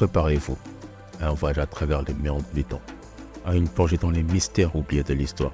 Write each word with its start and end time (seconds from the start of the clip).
Préparez-vous 0.00 0.56
à 1.20 1.28
un 1.28 1.34
voyage 1.34 1.58
à 1.58 1.66
travers 1.66 2.00
les 2.00 2.14
méandres 2.14 2.48
du 2.54 2.64
temps, 2.64 2.80
à 3.44 3.54
une 3.54 3.68
plongée 3.68 3.98
dans 3.98 4.08
les 4.08 4.22
mystères 4.22 4.74
oubliés 4.74 5.02
de 5.02 5.12
l'histoire, 5.12 5.52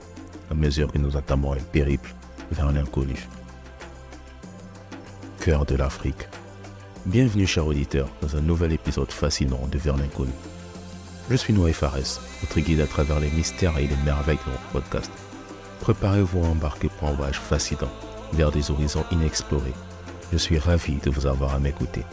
à 0.53 0.55
mesure 0.55 0.93
que 0.93 0.99
nous 0.99 1.17
entamons 1.17 1.55
un 1.55 1.65
périple 1.73 2.15
vers 2.53 2.71
l'inconnu. 2.71 3.17
Cœur 5.41 5.67
de 5.67 5.75
l'Afrique. 5.75 6.29
Bienvenue, 7.07 7.45
chers 7.45 7.67
auditeurs, 7.67 8.09
dans 8.23 8.37
un 8.37 8.41
nouvel 8.41 8.73
épisode 8.73 9.11
fascinant 9.11 9.67
de 9.67 9.79
Vers 9.79 9.97
l'inconnu. 9.97 10.31
Je 11.29 11.35
suis 11.35 11.53
Noé 11.53 11.73
Fares, 11.73 12.21
votre 12.41 12.61
guide 12.61 12.83
à 12.83 12.87
travers 12.87 13.19
les 13.19 13.33
mystères 13.33 13.77
et 13.79 13.89
les 13.89 13.97
merveilles 14.05 14.39
de 14.47 14.53
notre 14.53 14.69
podcast. 14.71 15.11
Préparez-vous 15.81 16.45
à 16.45 16.51
embarquer 16.51 16.89
pour 17.01 17.09
un 17.09 17.15
voyage 17.15 17.41
fascinant 17.41 17.91
vers 18.33 18.53
des 18.53 18.71
horizons 18.71 19.07
inexplorés. 19.11 19.75
Je 20.33 20.39
suis 20.39 20.61
ravi 20.61 20.99
de 20.99 21.11
vous 21.11 21.27
avoir 21.27 21.53
à 21.53 21.59
m'écouter. 21.59 22.05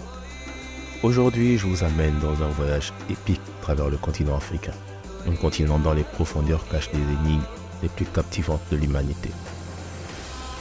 Aujourd'hui, 1.04 1.58
je 1.58 1.68
vous 1.68 1.84
amène 1.84 2.18
dans 2.20 2.42
un 2.44 2.48
voyage 2.48 2.94
épique 3.10 3.42
travers 3.62 3.90
le 3.90 3.98
continent 3.98 4.38
africain. 4.38 4.72
Un 5.28 5.36
continent 5.36 5.78
dans 5.78 5.94
les 5.94 6.06
profondeurs 6.06 6.66
cache 6.70 6.90
les 6.94 7.00
énigmes 7.00 7.44
les 7.82 7.90
plus 7.90 8.06
captivantes 8.06 8.62
de 8.72 8.78
l'humanité. 8.78 9.30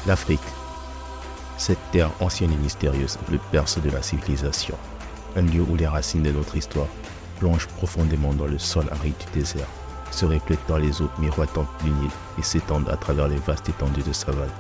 L'Afrique, 0.05 0.41
cette 1.59 1.79
terre 1.93 2.11
ancienne 2.19 2.51
et 2.51 2.57
mystérieuse, 2.57 3.21
le 3.31 3.39
berceau 3.53 3.79
de 3.83 3.91
la 3.91 4.03
civilisation. 4.03 4.75
Un 5.37 5.43
lieu 5.43 5.61
où 5.61 5.77
les 5.77 5.87
racines 5.87 6.25
de 6.25 6.33
notre 6.33 6.57
histoire 6.57 6.89
plongent 7.39 7.69
profondément 7.77 8.33
dans 8.33 8.47
le 8.47 8.59
sol 8.59 8.87
aride 8.91 9.15
du 9.33 9.39
désert, 9.39 9.69
se 10.11 10.27
reflètent 10.27 10.67
dans 10.67 10.77
les 10.77 11.03
eaux 11.03 11.11
miroitantes 11.21 11.71
du 11.85 11.91
Nil 11.91 12.11
et 12.37 12.43
s'étendent 12.43 12.89
à 12.89 12.97
travers 12.97 13.29
les 13.29 13.37
vastes 13.37 13.69
étendues 13.69 14.03
de 14.03 14.13
savane. 14.13 14.51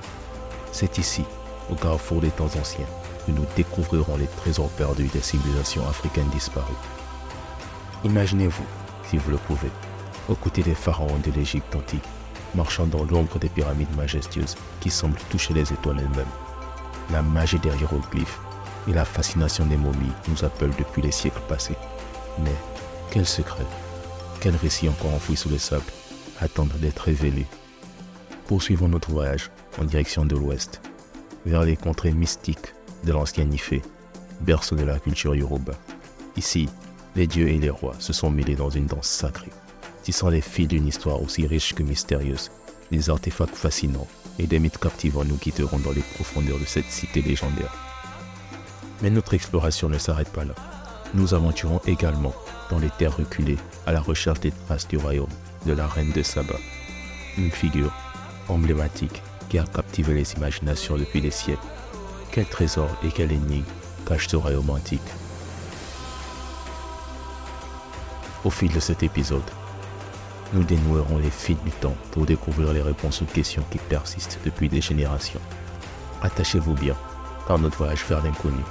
C'est 0.70 0.98
ici, 0.98 1.24
au 1.68 1.74
carrefour 1.74 2.20
des 2.20 2.30
temps 2.30 2.44
anciens, 2.60 2.86
que 3.26 3.32
nous 3.32 3.44
découvrirons 3.56 4.16
les 4.16 4.26
trésors 4.26 4.70
perdus 4.70 5.08
des 5.08 5.20
civilisations 5.20 5.86
africaines 5.88 6.28
disparues. 6.30 6.72
Imaginez-vous, 8.04 8.64
si 9.08 9.16
vous 9.16 9.30
le 9.30 9.36
pouvez, 9.36 9.70
aux 10.28 10.34
côtés 10.34 10.62
des 10.62 10.74
pharaons 10.74 11.18
de 11.18 11.30
l'Égypte 11.30 11.74
antique, 11.74 12.04
marchant 12.54 12.86
dans 12.86 13.04
l'ombre 13.04 13.38
des 13.38 13.48
pyramides 13.48 13.94
majestueuses 13.96 14.56
qui 14.80 14.90
semblent 14.90 15.20
toucher 15.30 15.54
les 15.54 15.72
étoiles 15.72 16.00
elles-mêmes. 16.00 16.26
La 17.10 17.22
magie 17.22 17.58
des 17.58 17.70
hiéroglyphes 17.70 18.40
et 18.88 18.92
la 18.92 19.04
fascination 19.04 19.66
des 19.66 19.76
momies 19.76 20.12
nous 20.28 20.44
appellent 20.44 20.74
depuis 20.78 21.02
les 21.02 21.12
siècles 21.12 21.42
passés. 21.48 21.76
Mais 22.42 22.54
quel 23.10 23.26
secret, 23.26 23.66
quel 24.40 24.56
récit 24.56 24.88
encore 24.88 25.14
enfoui 25.14 25.36
sous 25.36 25.48
les 25.48 25.58
sables 25.58 25.84
attendent 26.40 26.72
d'être 26.80 27.00
révélés 27.00 27.46
Poursuivons 28.46 28.88
notre 28.88 29.10
voyage 29.10 29.50
en 29.80 29.84
direction 29.84 30.24
de 30.24 30.34
l'ouest, 30.34 30.80
vers 31.46 31.62
les 31.62 31.76
contrées 31.76 32.12
mystiques 32.12 32.74
de 33.04 33.12
l'ancien 33.12 33.44
Nifé, 33.44 33.82
berceau 34.40 34.76
de 34.76 34.84
la 34.84 34.98
culture 34.98 35.34
yoruba. 35.34 35.72
Ici, 36.36 36.68
les 37.16 37.26
dieux 37.26 37.48
et 37.48 37.58
les 37.58 37.70
rois 37.70 37.94
se 37.98 38.12
sont 38.12 38.30
mêlés 38.30 38.56
dans 38.56 38.70
une 38.70 38.86
danse 38.86 39.08
sacrée, 39.08 39.52
tissant 40.02 40.28
les 40.28 40.40
fils 40.40 40.68
d'une 40.68 40.86
histoire 40.86 41.22
aussi 41.22 41.46
riche 41.46 41.74
que 41.74 41.82
mystérieuse. 41.82 42.50
Des 42.90 43.10
artefacts 43.10 43.54
fascinants 43.54 44.06
et 44.38 44.46
des 44.46 44.58
mythes 44.58 44.78
captivants 44.78 45.24
nous 45.24 45.36
quitteront 45.36 45.78
dans 45.78 45.92
les 45.92 46.02
profondeurs 46.14 46.58
de 46.58 46.64
cette 46.64 46.90
cité 46.90 47.22
légendaire. 47.22 47.74
Mais 49.02 49.10
notre 49.10 49.34
exploration 49.34 49.88
ne 49.88 49.98
s'arrête 49.98 50.32
pas 50.32 50.44
là. 50.44 50.54
Nous 51.14 51.34
aventurons 51.34 51.80
également 51.86 52.34
dans 52.70 52.78
les 52.78 52.90
terres 52.90 53.16
reculées 53.16 53.58
à 53.86 53.92
la 53.92 54.00
recherche 54.00 54.40
des 54.40 54.52
traces 54.52 54.88
du 54.88 54.96
royaume 54.96 55.28
de 55.66 55.72
la 55.72 55.86
reine 55.86 56.12
de 56.12 56.22
Saba, 56.22 56.56
une 57.36 57.50
figure 57.50 57.92
emblématique 58.48 59.22
qui 59.48 59.58
a 59.58 59.64
captivé 59.64 60.14
les 60.14 60.32
imaginations 60.32 60.96
depuis 60.96 61.20
des 61.20 61.30
siècles 61.30 61.60
quel 62.32 62.46
trésor 62.46 62.88
et 63.04 63.10
quelle 63.10 63.30
énigme 63.30 63.66
cache 64.06 64.26
ce 64.26 64.36
royaume 64.36 64.70
antique 64.70 65.02
Au 68.42 68.48
fil 68.48 68.72
de 68.72 68.80
cet 68.80 69.02
épisode, 69.02 69.42
nous 70.54 70.64
dénouerons 70.64 71.18
les 71.18 71.30
fils 71.30 71.58
du 71.62 71.70
temps 71.70 71.94
pour 72.10 72.24
découvrir 72.24 72.72
les 72.72 72.80
réponses 72.80 73.20
aux 73.20 73.26
questions 73.26 73.64
qui 73.70 73.76
persistent 73.76 74.38
depuis 74.46 74.70
des 74.70 74.80
générations. 74.80 75.40
Attachez-vous 76.22 76.72
bien, 76.72 76.96
car 77.46 77.58
notre 77.58 77.76
voyage 77.76 78.04
vers 78.08 78.22
l'inconnu 78.22 78.62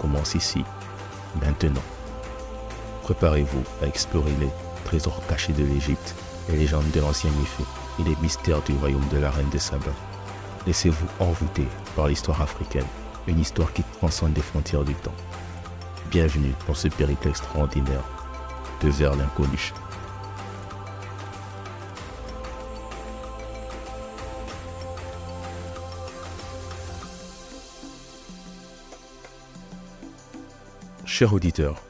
commence 0.00 0.34
ici, 0.34 0.64
maintenant. 1.42 1.82
Préparez-vous 3.02 3.64
à 3.82 3.86
explorer 3.86 4.32
les 4.40 4.50
trésors 4.86 5.20
cachés 5.28 5.52
de 5.52 5.64
l'Égypte, 5.64 6.14
les 6.48 6.56
légendes 6.56 6.90
de 6.90 7.00
l'ancien 7.00 7.30
Nifé 7.32 7.64
et 7.98 8.04
les 8.04 8.16
mystères 8.22 8.62
du 8.62 8.72
royaume 8.72 9.08
de 9.12 9.18
la 9.18 9.30
reine 9.30 9.50
de 9.50 9.58
Saba. 9.58 9.92
Laissez-vous 10.66 11.06
envoûter 11.18 11.68
par 11.94 12.08
l'histoire 12.08 12.40
africaine 12.40 12.86
une 13.26 13.38
histoire 13.38 13.72
qui 13.72 13.82
transcende 13.82 14.34
les 14.34 14.42
frontières 14.42 14.84
du 14.84 14.94
temps. 14.94 15.14
Bienvenue 16.10 16.52
dans 16.66 16.74
ce 16.74 16.88
périple 16.88 17.28
extraordinaire 17.28 18.04
de 18.82 18.88
vers 18.88 19.14
l'inconnu. 19.14 19.72
Chers 31.04 31.34
auditeurs, 31.34 31.82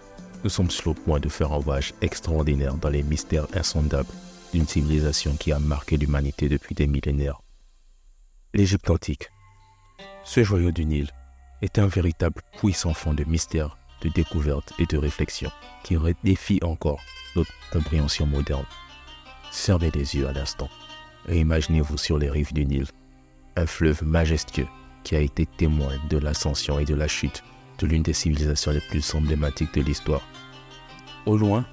nous 0.43 0.51
sommes 0.51 0.71
sur 0.71 0.91
le 0.91 1.01
point 1.01 1.21
de 1.21 1.29
faire 1.29 1.53
un 1.53 1.59
voyage 1.59 1.95
extraordinaire 2.01 2.75
dans 2.75 2.89
les 2.89 3.03
mystères 3.03 3.47
insondables 3.55 4.09
d'une 4.53 4.67
civilisation 4.67 5.37
qui 5.37 5.53
a 5.53 5.59
marqué 5.61 5.97
l'humanité 5.97 6.49
depuis 6.49 6.75
des 6.75 6.89
millénaires. 6.89 7.41
L'Égypte 8.53 8.91
antique. 8.91 9.31
Ce 10.25 10.43
joyau 10.43 10.73
du 10.73 10.85
Nil 10.85 11.11
est 11.63 11.79
un 11.79 11.87
véritable 11.87 12.43
puissant 12.59 12.95
fond 12.95 13.15
de 13.15 13.25
mystère, 13.25 13.77
de 14.03 14.09
découverte 14.09 14.73
et 14.79 14.87
de 14.87 14.97
réflexion 14.97 15.51
qui 15.85 15.97
défie 16.25 16.61
encore 16.63 17.01
notre 17.37 17.53
compréhension 17.73 18.27
moderne. 18.27 18.65
Servez 19.51 19.91
les 19.91 20.17
yeux 20.17 20.29
à 20.29 20.33
l'instant 20.33 20.69
et 21.29 21.39
imaginez-vous 21.39 21.99
sur 21.99 22.19
les 22.19 22.31
rives 22.31 22.53
du 22.53 22.65
Nil, 22.65 22.87
un 23.57 23.67
fleuve 23.67 24.03
majestueux 24.03 24.69
qui 25.05 25.17
a 25.17 25.21
été 25.21 25.47
témoin 25.47 25.93
de 26.09 26.19
l'ascension 26.19 26.79
et 26.79 26.85
de 26.85 26.95
la 26.95 27.09
chute 27.09 27.43
de 27.79 27.87
l'une 27.87 28.03
des 28.03 28.13
civilisations 28.13 28.73
les 28.73 28.81
plus 28.81 29.15
emblématiques 29.15 29.75
de 29.75 29.83
l'histoire. 29.83 30.23
Au 31.27 31.37
loin, 31.37 31.67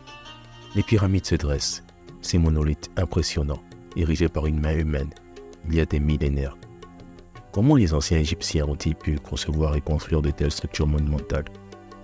les 0.75 0.83
pyramides 0.83 1.25
se 1.25 1.35
dressent, 1.35 1.83
ces 2.21 2.37
monolithes 2.37 2.91
impressionnants, 2.97 3.61
érigés 3.95 4.29
par 4.29 4.47
une 4.47 4.59
main 4.59 4.77
humaine 4.77 5.13
il 5.67 5.75
y 5.75 5.81
a 5.81 5.85
des 5.85 5.99
millénaires. 5.99 6.57
Comment 7.57 7.75
les 7.75 7.95
anciens 7.95 8.19
Égyptiens 8.19 8.67
ont-ils 8.67 8.93
pu 8.93 9.17
concevoir 9.17 9.75
et 9.75 9.81
construire 9.81 10.21
de 10.21 10.29
telles 10.29 10.51
structures 10.51 10.85
monumentales, 10.85 11.45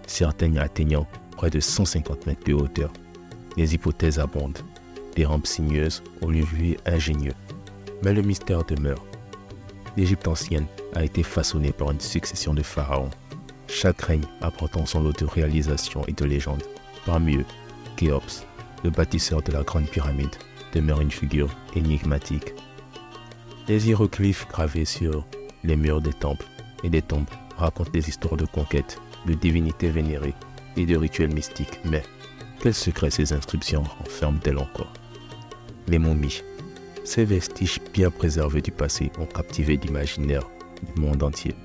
certaines 0.08 0.58
atteignant 0.58 1.06
près 1.38 1.52
de 1.52 1.60
150 1.60 2.26
mètres 2.26 2.44
de 2.48 2.56
hauteur 2.56 2.92
Les 3.56 3.76
hypothèses 3.76 4.18
abondent, 4.18 4.58
des 5.16 5.26
rampes 5.26 5.46
sinueuses 5.46 6.02
au 6.22 6.32
lieu 6.32 6.44
ingénieux. 6.88 7.36
Mais 8.04 8.14
le 8.14 8.24
mystère 8.24 8.64
demeure. 8.64 9.06
L'Égypte 9.96 10.28
ancienne 10.28 10.66
a 10.96 11.04
été 11.04 11.22
façonnée 11.22 11.72
par 11.72 11.92
une 11.92 12.00
succession 12.00 12.56
de 12.56 12.64
pharaons, 12.64 13.12
chaque 13.68 14.02
règne 14.02 14.26
apportant 14.42 14.88
son 14.88 15.04
lot 15.04 15.14
de 15.16 15.26
réalisations 15.26 16.04
et 16.08 16.14
de 16.14 16.26
légendes. 16.26 16.64
Parmi 17.06 17.36
eux, 17.36 17.46
Khéops, 17.96 18.44
le 18.84 18.90
bâtisseur 18.90 19.44
de 19.44 19.52
la 19.52 19.62
Grande 19.62 19.86
Pyramide, 19.86 20.36
demeure 20.74 21.02
une 21.02 21.12
figure 21.12 21.56
énigmatique. 21.76 22.56
Les 23.68 23.88
hiéroglyphes 23.88 24.48
gravés 24.50 24.86
sur 24.86 25.28
les 25.64 25.76
murs 25.76 26.02
des 26.02 26.14
temples 26.14 26.46
et 26.84 26.90
des 26.90 27.02
tombes 27.02 27.30
racontent 27.58 27.92
des 27.92 28.08
histoires 28.10 28.38
de 28.38 28.46
conquête, 28.46 29.00
de 29.26 29.34
divinités 29.34 29.90
vénérées 29.90 30.34
et 30.76 30.86
de 30.86 30.98
rituels 30.98 31.34
mystiques. 31.34 31.80
Mais 31.86 32.04
quels 32.60 32.74
secrets 32.74 33.12
ces 33.12 33.34
inscriptions 33.34 33.84
renferment-elles 34.00 34.58
encore? 34.58 34.94
Les 35.88 36.00
momies. 36.00 36.42
Ces 37.04 37.26
vestiges 37.26 37.80
bien 37.94 38.10
préservés 38.10 38.62
du 38.62 38.72
passé 38.72 39.12
ont 39.20 39.26
captivé 39.26 39.78
l'imaginaire 39.78 40.50
du 40.96 41.02
monde 41.02 41.24
entier. 41.24 41.56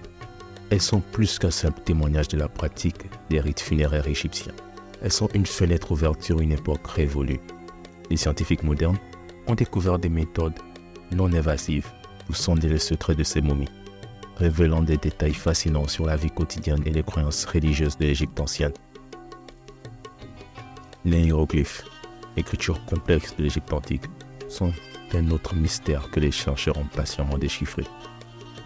Elles 0.70 0.82
sont 0.82 1.00
plus 1.00 1.38
qu'un 1.38 1.50
simple 1.50 1.80
témoignage 1.80 2.28
de 2.28 2.36
la 2.36 2.48
pratique 2.48 3.06
des 3.30 3.40
rites 3.40 3.60
funéraires 3.60 4.06
égyptiens. 4.06 4.52
Elles 5.02 5.12
sont 5.12 5.28
une 5.34 5.46
fenêtre 5.46 5.92
ouverte 5.92 6.22
sur 6.22 6.40
une 6.40 6.52
époque 6.52 6.86
révolue. 6.86 7.40
Les 8.10 8.16
scientifiques 8.16 8.64
modernes 8.64 8.98
ont 9.46 9.54
découvert 9.54 9.98
des 9.98 10.08
méthodes 10.08 10.58
non 11.12 11.32
invasives 11.32 11.88
pour 12.26 12.36
sonder 12.36 12.68
les 12.68 12.78
secrets 12.78 13.14
de 13.14 13.22
ces 13.22 13.40
momies 13.40 13.70
révélant 14.38 14.82
des 14.82 14.96
détails 14.96 15.34
fascinants 15.34 15.88
sur 15.88 16.06
la 16.06 16.16
vie 16.16 16.30
quotidienne 16.30 16.82
et 16.86 16.90
les 16.90 17.02
croyances 17.02 17.44
religieuses 17.44 17.98
de 17.98 18.06
l'Égypte 18.06 18.38
ancienne. 18.40 18.72
Les 21.04 21.24
hiéroglyphes, 21.26 21.84
écriture 22.36 22.84
complexe 22.84 23.34
de 23.36 23.42
l'Égypte 23.42 23.72
antique, 23.72 24.04
sont 24.48 24.72
un 25.14 25.30
autre 25.30 25.54
mystère 25.54 26.10
que 26.10 26.20
les 26.20 26.30
chercheurs 26.30 26.78
ont 26.78 26.86
patiemment 26.94 27.38
déchiffré. 27.38 27.84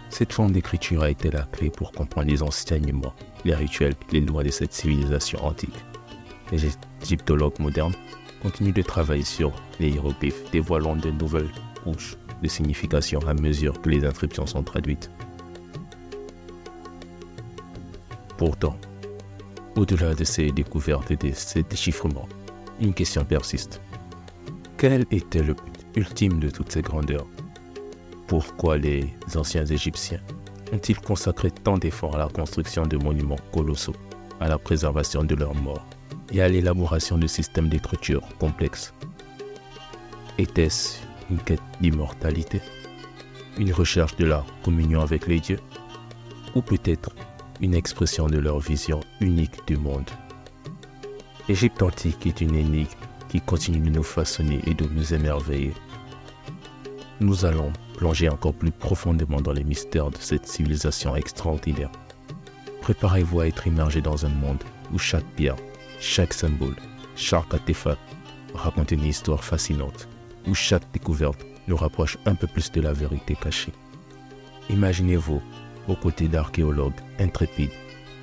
Cette 0.09 0.33
forme 0.33 0.51
d'écriture 0.51 1.03
a 1.03 1.09
été 1.09 1.31
la 1.31 1.43
clé 1.43 1.69
pour 1.69 1.91
comprendre 1.91 2.27
les 2.27 2.43
enseignements, 2.43 3.13
les 3.45 3.55
rituels 3.55 3.95
les 4.11 4.21
lois 4.21 4.43
de 4.43 4.49
cette 4.49 4.73
civilisation 4.73 5.43
antique. 5.43 5.83
Les 6.51 6.69
égyptologues 7.01 7.59
modernes 7.59 7.95
continuent 8.41 8.73
de 8.73 8.81
travailler 8.83 9.23
sur 9.23 9.51
les 9.79 9.89
hiéroglyphes, 9.89 10.51
dévoilant 10.51 10.95
de 10.95 11.09
nouvelles 11.09 11.49
couches 11.83 12.15
de 12.43 12.47
signification 12.47 13.19
à 13.27 13.33
mesure 13.33 13.81
que 13.81 13.89
les 13.89 14.05
inscriptions 14.05 14.45
sont 14.45 14.63
traduites. 14.63 15.09
Pourtant, 18.45 18.75
Au-delà 19.77 20.13
de 20.13 20.25
ces 20.25 20.51
découvertes 20.51 21.09
et 21.11 21.15
de 21.15 21.31
ces 21.33 21.63
déchiffrements, 21.63 22.27
une 22.81 22.93
question 22.93 23.23
persiste. 23.23 23.79
Quel 24.77 25.05
était 25.11 25.41
le 25.41 25.53
but 25.53 25.85
ultime 25.95 26.41
de 26.41 26.49
toutes 26.49 26.69
ces 26.69 26.81
grandeurs? 26.81 27.25
Pourquoi 28.27 28.77
les 28.77 29.13
anciens 29.37 29.65
Égyptiens 29.65 30.19
ont-ils 30.73 30.99
consacré 30.99 31.51
tant 31.51 31.77
d'efforts 31.77 32.15
à 32.15 32.17
la 32.17 32.27
construction 32.27 32.85
de 32.85 32.97
monuments 32.97 33.39
colossaux, 33.53 33.95
à 34.41 34.49
la 34.49 34.57
préservation 34.57 35.23
de 35.23 35.35
leurs 35.35 35.55
morts 35.55 35.87
et 36.33 36.41
à 36.41 36.49
l'élaboration 36.49 37.17
de 37.17 37.27
systèmes 37.27 37.69
d'écriture 37.69 38.27
complexes? 38.39 38.93
Était-ce 40.37 40.97
une 41.31 41.39
quête 41.39 41.63
d'immortalité? 41.79 42.59
Une 43.57 43.71
recherche 43.71 44.17
de 44.17 44.25
la 44.25 44.45
communion 44.65 44.99
avec 44.99 45.27
les 45.27 45.39
dieux? 45.39 45.61
Ou 46.55 46.61
peut-être 46.61 47.15
une 47.61 47.75
expression 47.75 48.27
de 48.27 48.37
leur 48.37 48.59
vision 48.59 48.99
unique 49.21 49.65
du 49.67 49.77
monde 49.77 50.09
L'Égypte 51.49 51.81
antique 51.81 52.25
est 52.25 52.39
une 52.39 52.55
énigme 52.55 52.89
qui 53.27 53.41
continue 53.41 53.79
de 53.79 53.89
nous 53.89 54.03
façonner 54.03 54.61
et 54.65 54.73
de 54.73 54.85
nous 54.85 55.13
émerveiller. 55.13 55.73
Nous 57.19 57.43
allons 57.43 57.73
plonger 57.97 58.29
encore 58.29 58.53
plus 58.53 58.71
profondément 58.71 59.41
dans 59.41 59.51
les 59.51 59.65
mystères 59.65 60.09
de 60.09 60.17
cette 60.17 60.47
civilisation 60.47 61.17
extraordinaire. 61.17 61.91
Préparez-vous 62.81 63.41
à 63.41 63.47
être 63.47 63.67
immergé 63.67 64.01
dans 64.01 64.25
un 64.25 64.29
monde 64.29 64.63
où 64.93 64.97
chaque 64.97 65.25
pierre, 65.35 65.57
chaque 65.99 66.33
symbole, 66.33 66.75
chaque 67.15 67.53
artefact 67.53 67.99
raconte 68.53 68.91
une 68.91 69.03
histoire 69.03 69.43
fascinante, 69.43 70.07
où 70.47 70.53
chaque 70.53 70.89
découverte 70.93 71.45
nous 71.67 71.75
rapproche 71.75 72.17
un 72.25 72.35
peu 72.35 72.47
plus 72.47 72.71
de 72.71 72.79
la 72.79 72.93
vérité 72.93 73.35
cachée. 73.35 73.73
Imaginez-vous 74.69 75.41
aux 75.87 75.95
côtés 75.95 76.27
d'archéologues 76.27 76.99
intrépides, 77.19 77.71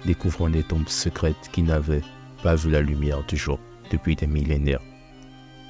découvrant 0.05 0.49
des 0.49 0.63
tombes 0.63 0.89
secrètes 0.89 1.51
qui 1.53 1.63
n'avaient 1.63 2.03
pas 2.43 2.55
vu 2.55 2.71
la 2.71 2.81
lumière 2.81 3.25
du 3.27 3.37
jour 3.37 3.59
depuis 3.91 4.17
des 4.17 4.27
millénaires. 4.27 4.81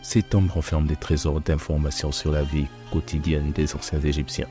Ces 0.03 0.23
tombes 0.23 0.51
renferment 0.51 0.87
des 0.87 0.97
trésors 0.97 1.41
d'informations 1.41 2.13
sur 2.13 2.33
la 2.33 2.43
vie 2.43 2.67
quotidienne 2.93 3.53
des 3.53 3.75
anciens 3.75 4.01
Égyptiens, 4.01 4.49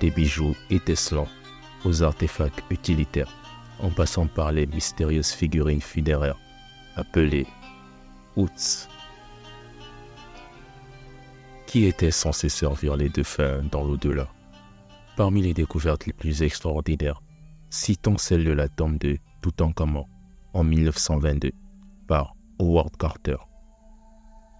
des 0.00 0.10
bijoux 0.10 0.54
étincelants 0.70 1.28
aux 1.84 2.02
artefacts 2.02 2.62
utilitaires, 2.70 3.32
en 3.80 3.90
passant 3.90 4.26
par 4.26 4.52
les 4.52 4.66
mystérieuses 4.66 5.32
figurines 5.32 5.80
funéraires 5.80 6.38
appelées 6.96 7.46
Outs, 8.36 8.88
qui 11.66 11.86
étaient 11.86 12.10
censées 12.10 12.48
servir 12.48 12.96
les 12.96 13.08
défunts 13.08 13.62
dans 13.70 13.84
l'au-delà? 13.84 14.28
Parmi 15.16 15.42
les 15.42 15.54
découvertes 15.54 16.06
les 16.06 16.12
plus 16.12 16.42
extraordinaires, 16.42 17.22
citons 17.70 18.18
celle 18.18 18.44
de 18.44 18.50
la 18.50 18.68
tombe 18.68 18.98
de 18.98 19.16
Toutankhamon 19.42 20.06
en 20.54 20.64
1922 20.64 21.52
par 22.08 22.34
Howard 22.58 22.96
Carter. 22.96 23.36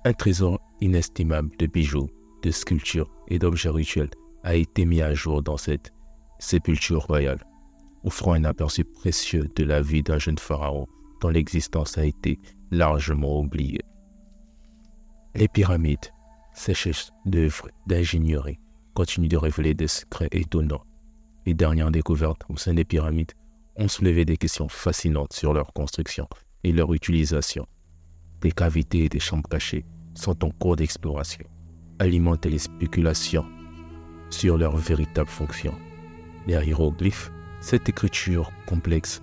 Un 0.05 0.13
trésor 0.13 0.61
inestimable 0.81 1.51
de 1.59 1.67
bijoux, 1.67 2.09
de 2.43 2.53
sculptures 2.53 3.11
et 3.27 3.41
d'objets 3.41 3.71
rituels 3.71 4.11
a 4.45 4.55
été 4.55 4.85
mis 4.85 5.03
à 5.03 5.13
jour 5.13 5.43
dans 5.43 5.57
cette 5.57 5.93
sépulture 6.39 7.03
royale, 7.03 7.45
offrant 8.05 8.35
un 8.35 8.45
aperçu 8.45 8.85
précieux 8.85 9.51
de 9.57 9.65
la 9.65 9.81
vie 9.81 10.05
d'un 10.05 10.19
jeune 10.19 10.39
pharaon 10.39 10.87
dont 11.21 11.31
l'existence 11.31 11.99
a 11.99 12.05
été 12.05 12.39
largement 12.71 13.41
oubliée. 13.41 13.81
Les 15.35 15.49
pyramides, 15.49 16.13
ces 16.53 16.75
d'œuvres 17.27 17.71
d'ingénierie, 17.89 18.61
continuent 18.95 19.29
de 19.29 19.37
révéler 19.37 19.75
des 19.75 19.89
secrets 19.89 20.29
étonnants. 20.33 20.85
Les 21.47 21.55
dernières 21.55 21.91
découvertes 21.91 22.43
au 22.49 22.57
sein 22.57 22.75
des 22.75 22.85
pyramides 22.85 23.33
ont 23.77 23.89
soulevé 23.89 24.25
des 24.25 24.37
questions 24.37 24.69
fascinantes 24.69 25.33
sur 25.33 25.53
leur 25.53 25.73
construction 25.73 26.29
et 26.63 26.73
leur 26.73 26.95
utilisation. 26.95 27.67
Des 28.41 28.53
cavités 28.53 29.05
et 29.05 29.09
des 29.09 29.21
chambres 29.21 29.49
cachées 29.49 29.85
sont 30.15 30.45
en 30.45 30.51
cours 30.51 30.77
d'exploration, 30.77 31.45
alimentent 31.99 32.47
les 32.47 32.59
spéculations 32.59 33.45
sur 34.31 34.57
leur 34.57 34.77
véritable 34.77 35.29
fonction. 35.29 35.75
Les 36.47 36.55
hiéroglyphes, 36.55 37.31
cette 37.61 37.89
écriture 37.89 38.53
complexe, 38.67 39.23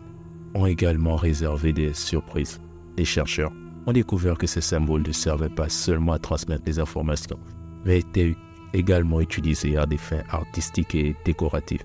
ont 0.53 0.65
également 0.65 1.15
réservé 1.15 1.71
des 1.73 1.93
surprises. 1.93 2.59
Les 2.97 3.05
chercheurs 3.05 3.51
ont 3.87 3.93
découvert 3.93 4.37
que 4.37 4.47
ces 4.47 4.61
symboles 4.61 5.03
ne 5.07 5.11
servaient 5.11 5.49
pas 5.49 5.69
seulement 5.69 6.13
à 6.13 6.19
transmettre 6.19 6.63
des 6.63 6.79
informations, 6.79 7.39
mais 7.85 7.99
étaient 7.99 8.35
également 8.73 9.21
utilisés 9.21 9.77
à 9.77 9.85
des 9.85 9.97
fins 9.97 10.23
artistiques 10.29 10.95
et 10.95 11.15
décoratives, 11.25 11.83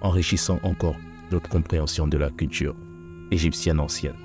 enrichissant 0.00 0.60
encore 0.62 0.96
notre 1.30 1.48
compréhension 1.48 2.06
de 2.06 2.18
la 2.18 2.30
culture 2.30 2.74
égyptienne 3.30 3.80
ancienne. 3.80 4.16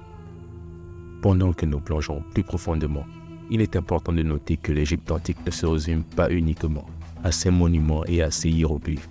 Pendant 1.22 1.54
que 1.54 1.66
nous 1.66 1.80
plongeons 1.80 2.24
plus 2.34 2.44
profondément, 2.44 3.06
il 3.50 3.62
est 3.62 3.76
important 3.76 4.14
de 4.14 4.24
noter 4.24 4.58
que 4.58 4.72
l'Égypte 4.72 5.12
antique 5.12 5.46
ne 5.46 5.52
se 5.52 5.66
résume 5.66 6.04
pas 6.04 6.32
uniquement 6.32 6.86
à 7.24 7.32
ses 7.32 7.52
monuments 7.52 8.06
et 8.06 8.22
à 8.22 8.32
ses 8.32 8.50
hiéroglyphes. 8.50 9.10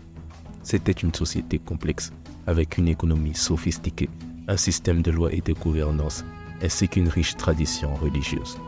C'était 0.62 0.92
une 0.92 1.14
société 1.14 1.58
complexe, 1.58 2.12
avec 2.46 2.78
une 2.78 2.88
économie 2.88 3.34
sophistiquée, 3.34 4.08
un 4.48 4.56
système 4.56 5.02
de 5.02 5.10
loi 5.10 5.32
et 5.32 5.40
de 5.40 5.52
gouvernance, 5.52 6.24
ainsi 6.62 6.88
qu'une 6.88 7.08
riche 7.08 7.36
tradition 7.36 7.94
religieuse. 7.94 8.58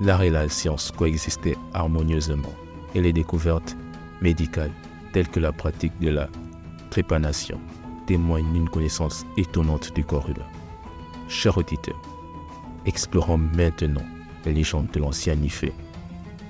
L'art 0.00 0.22
et 0.22 0.30
la 0.30 0.48
science 0.48 0.92
coexistaient 0.96 1.56
harmonieusement, 1.74 2.52
et 2.94 3.00
les 3.00 3.12
découvertes 3.12 3.76
médicales, 4.20 4.72
telles 5.12 5.28
que 5.28 5.40
la 5.40 5.52
pratique 5.52 5.98
de 6.00 6.10
la 6.10 6.28
trépanation, 6.90 7.60
témoignent 8.06 8.52
d'une 8.52 8.68
connaissance 8.68 9.26
étonnante 9.36 9.94
du 9.94 10.04
corps 10.04 10.28
humain. 10.28 10.46
Chers 11.28 11.58
auditeurs, 11.58 12.00
Explorons 12.88 13.36
maintenant 13.36 14.04
les 14.46 14.54
légendes 14.54 14.90
de 14.92 15.00
l'ancien 15.00 15.34
Nifé, 15.34 15.74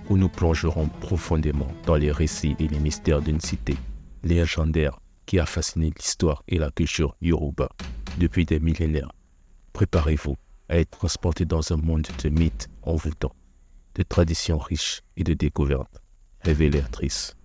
où 0.08 0.16
nous 0.16 0.28
plongerons 0.28 0.88
profondément 1.00 1.66
dans 1.84 1.96
les 1.96 2.12
récits 2.12 2.54
et 2.60 2.68
les 2.68 2.78
mystères 2.78 3.22
d'une 3.22 3.40
cité 3.40 3.76
légendaire 4.22 5.00
qui 5.26 5.40
a 5.40 5.46
fasciné 5.46 5.92
l'histoire 5.96 6.44
et 6.46 6.58
la 6.58 6.70
culture 6.70 7.16
yoruba 7.20 7.68
depuis 8.18 8.44
des 8.44 8.60
millénaires. 8.60 9.10
Préparez-vous 9.72 10.36
à 10.68 10.78
être 10.78 10.96
transporté 10.96 11.44
dans 11.44 11.72
un 11.72 11.76
monde 11.76 12.06
de 12.22 12.28
mythes 12.28 12.68
envoûtants, 12.82 13.34
de 13.96 14.04
traditions 14.04 14.58
riches 14.58 15.02
et 15.16 15.24
de 15.24 15.34
découvertes 15.34 16.00
révélatrices. 16.48 17.36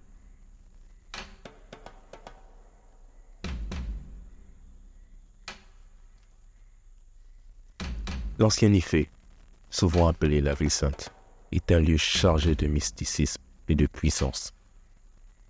L'ancien 8.39 8.71
Ifé, 8.71 9.09
souvent 9.69 10.07
appelé 10.07 10.39
la 10.39 10.53
ville 10.53 10.69
sainte, 10.69 11.11
est 11.51 11.71
un 11.73 11.79
lieu 11.81 11.97
chargé 11.97 12.55
de 12.55 12.67
mysticisme 12.67 13.41
et 13.67 13.75
de 13.75 13.87
puissance. 13.87 14.53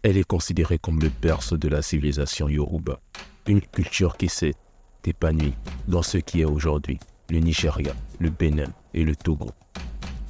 Elle 0.01 0.17
est 0.17 0.24
considérée 0.27 0.79
comme 0.79 1.00
le 1.00 1.10
berceau 1.22 1.57
de 1.57 1.67
la 1.69 1.83
civilisation 1.83 2.50
yoruba, 2.50 3.00
une 3.45 3.62
culture 3.62 4.17
qui 4.17 4.29
s'est 4.29 4.55
épanouie 5.05 5.53
dans 5.88 6.01
ce 6.01 6.17
qui 6.17 6.41
est 6.41 6.45
aujourd'hui 6.45 6.98
le 7.29 7.38
Nigeria, 7.38 7.93
le 8.19 8.31
Bénin 8.31 8.72
et 8.95 9.03
le 9.03 9.15
Togo. 9.15 9.51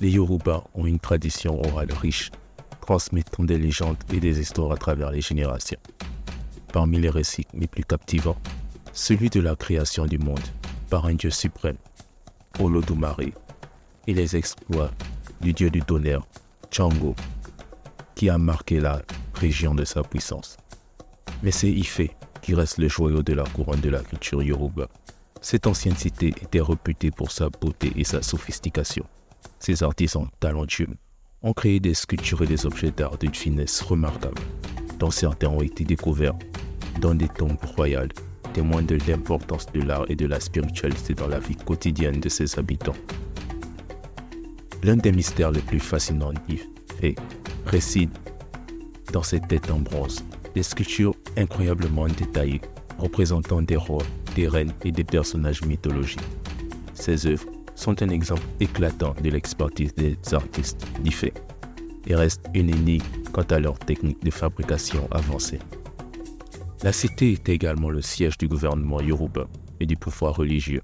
Les 0.01 0.12
Yoruba 0.12 0.65
ont 0.74 0.86
une 0.86 1.00
tradition 1.00 1.62
orale 1.65 1.94
riche, 1.94 2.30
transmettant 2.84 3.46
des 3.46 3.58
légendes 3.58 3.96
et 4.12 4.20
des 4.20 4.42
histoires 4.42 4.74
à 4.74 4.75
travers 4.75 5.10
les 5.10 5.22
générations. 5.22 5.80
Parmi 6.74 7.00
les 7.00 7.10
récits 7.10 7.48
les 7.54 7.68
plus 7.68 7.86
captivants, 7.86 8.36
celui 8.92 9.30
de 9.30 9.40
la 9.40 9.56
création 9.56 10.06
du 10.06 10.18
monde 10.18 10.44
par 10.90 11.06
un 11.06 11.13
Dieu 11.13 11.30
suprême 11.30 11.78
Olodumare 12.60 13.22
et 14.06 14.13
les 14.13 14.36
exploits 14.36 14.92
du 15.40 15.54
dieu 15.54 15.70
du 15.70 15.82
tonnerre, 15.82 16.24
Chango, 16.72 17.16
qui 18.16 18.30
a 18.30 18.38
marqué 18.38 18.82
la 18.82 19.02
région 19.34 19.74
de 19.74 19.86
sa 19.86 20.04
puissance. 20.04 20.58
Mais 21.42 21.52
c'est 21.52 21.72
Ife 21.72 22.02
qui 22.42 22.54
reste 22.54 22.80
le 22.80 22.90
joyau 22.90 23.24
de 23.24 23.32
la 23.32 23.46
couronne 23.46 23.80
de 23.80 23.90
la 23.90 24.02
culture 24.02 24.44
yoruba. 24.44 24.90
Cette 25.40 25.68
ancienne 25.68 25.96
cité 25.96 26.28
était 26.42 26.62
réputée 26.62 27.12
pour 27.12 27.32
sa 27.32 27.50
beauté 27.50 27.94
et 27.96 28.04
sa 28.04 28.22
sophistication. 28.22 29.06
Ses 29.60 29.84
artisans 29.84 30.28
talentueux 30.42 30.90
ont 31.44 31.54
créé 31.54 31.80
des 31.80 31.94
sculptures 31.94 32.42
et 32.42 32.48
des 32.48 32.66
objets 32.66 32.92
d'art 32.92 33.18
d'une 33.18 33.36
finesse 33.36 33.82
remarquable, 33.82 34.42
dont 34.98 35.12
certains 35.12 35.50
ont 35.50 35.62
été 35.62 35.84
découverts 35.84 36.36
dans 37.02 37.14
des 37.14 37.28
tombes 37.28 37.58
royales 37.76 38.10
témoin 38.54 38.84
de 38.84 38.98
l'importance 39.08 39.66
de 39.74 39.82
l'art 39.82 40.06
et 40.10 40.16
de 40.16 40.28
la 40.28 40.40
spiritualité 40.40 41.14
dans 41.14 41.28
la 41.28 41.40
vie 41.40 41.56
quotidienne 41.56 42.20
de 42.20 42.30
ses 42.30 42.58
habitants. 42.58 42.96
L'un 44.84 44.96
des 44.96 45.12
mystères 45.12 45.52
les 45.52 45.62
plus 45.62 45.80
fascinants 45.80 46.34
fait 47.00 47.16
réside 47.66 48.12
dans 49.12 49.24
cette 49.24 49.48
tête 49.48 49.72
en 49.72 49.80
bronze, 49.80 50.24
des 50.56 50.64
sculptures 50.64 51.16
incroyablement 51.36 52.08
détaillées 52.08 52.62
représentant 53.00 53.62
des 53.62 53.76
rois, 53.76 54.04
des 54.36 54.48
reines 54.48 54.74
et 54.86 54.92
des 54.92 55.04
personnages 55.04 55.64
mythologiques. 55.64 56.22
Ces 56.94 57.26
œuvres 57.28 57.48
sont 57.84 58.02
un 58.02 58.10
exemple 58.10 58.44
éclatant 58.62 59.13
de 59.22 59.30
l'expertise 59.30 59.94
des 59.94 60.18
artistes 60.32 60.88
d'Ifé 61.02 61.34
et 62.08 62.16
restent 62.16 62.50
une 62.54 62.70
énigme 62.70 63.06
quant 63.34 63.44
à 63.50 63.60
leur 63.60 63.78
technique 63.78 64.24
de 64.24 64.32
fabrication 64.32 65.06
avancée. 65.12 65.60
La 66.82 66.94
cité 66.94 67.34
est 67.34 67.50
également 67.50 67.90
le 67.90 68.02
siège 68.02 68.38
du 68.38 68.48
gouvernement 68.48 69.02
yoruba 69.02 69.48
et 69.82 69.86
du 69.86 69.98
pouvoir 69.98 70.38
religieux. 70.38 70.82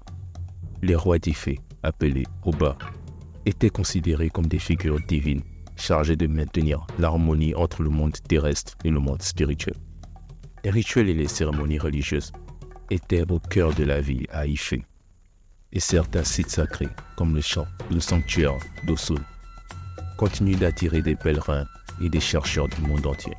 Les 0.82 0.94
rois 0.94 1.18
d'Ifé, 1.18 1.58
appelés 1.82 2.26
Oba, 2.44 2.76
étaient 3.46 3.70
considérés 3.70 4.28
comme 4.28 4.46
des 4.46 4.58
figures 4.58 5.00
divines 5.08 5.42
chargées 5.76 6.16
de 6.16 6.26
maintenir 6.26 6.86
l'harmonie 6.98 7.54
entre 7.54 7.82
le 7.82 7.88
monde 7.88 8.16
terrestre 8.28 8.74
et 8.84 8.90
le 8.90 9.00
monde 9.00 9.22
spirituel. 9.22 9.76
Les 10.64 10.70
rituels 10.70 11.08
et 11.08 11.14
les 11.14 11.28
cérémonies 11.28 11.78
religieuses 11.78 12.32
étaient 12.90 13.30
au 13.30 13.38
cœur 13.38 13.72
de 13.72 13.84
la 13.84 14.02
vie 14.02 14.26
à 14.30 14.46
Ifé. 14.46 14.82
Et 15.72 15.80
certains 15.80 16.24
sites 16.24 16.50
sacrés, 16.50 16.88
comme 17.16 17.34
le 17.34 17.40
champ, 17.40 17.66
le 17.90 18.00
sanctuaire 18.00 18.58
d'Osun, 18.86 19.22
continuent 20.16 20.58
d'attirer 20.58 21.00
des 21.00 21.14
pèlerins 21.14 21.66
et 22.00 22.08
des 22.08 22.20
chercheurs 22.20 22.68
du 22.68 22.80
monde 22.80 23.06
entier. 23.06 23.36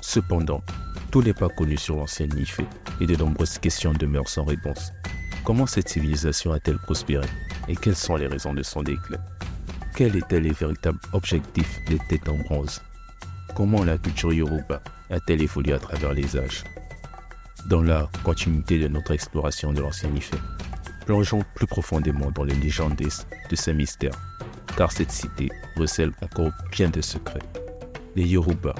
Cependant, 0.00 0.62
tout 1.10 1.22
n'est 1.22 1.34
pas 1.34 1.48
connu 1.48 1.76
sur 1.76 1.96
l'ancienne 1.96 2.36
Ifé 2.38 2.64
et 3.00 3.06
de 3.06 3.16
nombreuses 3.16 3.58
questions 3.58 3.92
demeurent 3.92 4.28
sans 4.28 4.44
réponse. 4.44 4.92
Comment 5.44 5.66
cette 5.66 5.88
civilisation 5.88 6.52
a-t-elle 6.52 6.78
prospéré 6.78 7.26
et 7.68 7.76
quelles 7.76 7.96
sont 7.96 8.16
les 8.16 8.26
raisons 8.26 8.54
de 8.54 8.62
son 8.62 8.82
déclin? 8.82 9.18
Quels 9.94 10.16
étaient 10.16 10.40
les 10.40 10.52
véritables 10.52 10.98
objectifs 11.12 11.80
des 11.88 11.98
têtes 12.08 12.28
en 12.28 12.36
bronze? 12.38 12.80
Comment 13.54 13.84
la 13.84 13.98
culture 13.98 14.32
yoruba 14.32 14.82
a-t-elle 15.10 15.42
évolué 15.42 15.72
à 15.72 15.78
travers 15.78 16.12
les 16.12 16.36
âges? 16.36 16.64
Dans 17.66 17.82
la 17.82 18.08
continuité 18.22 18.78
de 18.78 18.88
notre 18.88 19.12
exploration 19.12 19.72
de 19.72 19.80
l'ancienne 19.80 20.16
Ifé, 20.16 20.36
plongeons 21.06 21.42
plus 21.54 21.66
profondément 21.68 22.30
dans 22.32 22.42
les 22.44 22.54
légendes 22.56 22.96
de 22.96 23.56
ces 23.56 23.72
mystères, 23.72 24.20
car 24.76 24.90
cette 24.92 25.12
cité 25.12 25.48
recèle 25.76 26.12
encore 26.20 26.50
bien 26.72 26.90
de 26.90 27.00
secrets. 27.00 27.42
Les 28.16 28.26
Yoruba, 28.26 28.74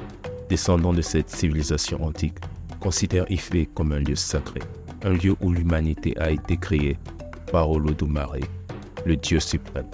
descendants 0.48 0.92
de 0.92 1.02
cette 1.02 1.30
civilisation 1.30 2.02
antique, 2.04 2.38
considèrent 2.80 3.30
Ifé 3.30 3.66
comme 3.74 3.92
un 3.92 4.00
lieu 4.00 4.16
sacré, 4.16 4.60
un 5.04 5.10
lieu 5.12 5.36
où 5.40 5.52
l'humanité 5.52 6.18
a 6.18 6.30
été 6.30 6.56
créée 6.56 6.98
par 7.52 7.70
Olodumare, 7.70 8.36
le 9.04 9.16
dieu 9.16 9.38
suprême. 9.38 9.86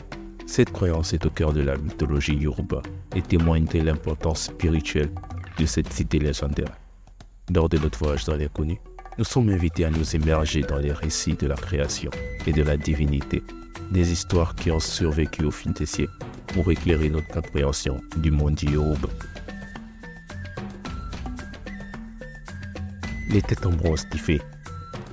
Cette 0.46 0.72
croyance 0.72 1.12
est 1.12 1.24
au 1.26 1.30
cœur 1.30 1.52
de 1.52 1.60
la 1.60 1.76
mythologie 1.76 2.34
yoruba 2.34 2.80
et 3.14 3.22
témoigne 3.22 3.66
de 3.66 3.80
l'importance 3.80 4.44
spirituelle 4.44 5.10
de 5.58 5.66
cette 5.66 5.92
cité 5.92 6.18
légendaire. 6.18 6.72
Lors 7.54 7.68
de 7.68 7.76
notre 7.78 7.98
voyage 7.98 8.24
dans 8.24 8.36
l'inconnu, 8.36 8.80
nous 9.18 9.24
sommes 9.24 9.50
invités 9.50 9.84
à 9.84 9.90
nous 9.90 10.16
immerger 10.16 10.62
dans 10.62 10.78
les 10.78 10.92
récits 10.92 11.34
de 11.34 11.46
la 11.46 11.54
création 11.54 12.10
et 12.46 12.52
de 12.52 12.62
la 12.62 12.76
divinité, 12.76 13.42
des 13.90 14.10
histoires 14.10 14.54
qui 14.54 14.70
ont 14.70 14.80
survécu 14.80 15.44
au 15.44 15.50
fil 15.50 15.72
des 15.72 15.86
siècles 15.86 16.12
pour 16.48 16.70
éclairer 16.70 17.10
notre 17.10 17.28
compréhension 17.28 18.00
du 18.16 18.30
monde 18.30 18.60
yoruba. 18.62 19.08
Les 23.30 23.42
têtes 23.42 23.66
en 23.66 23.70
bronze 23.70 24.06
d'Ifé 24.10 24.40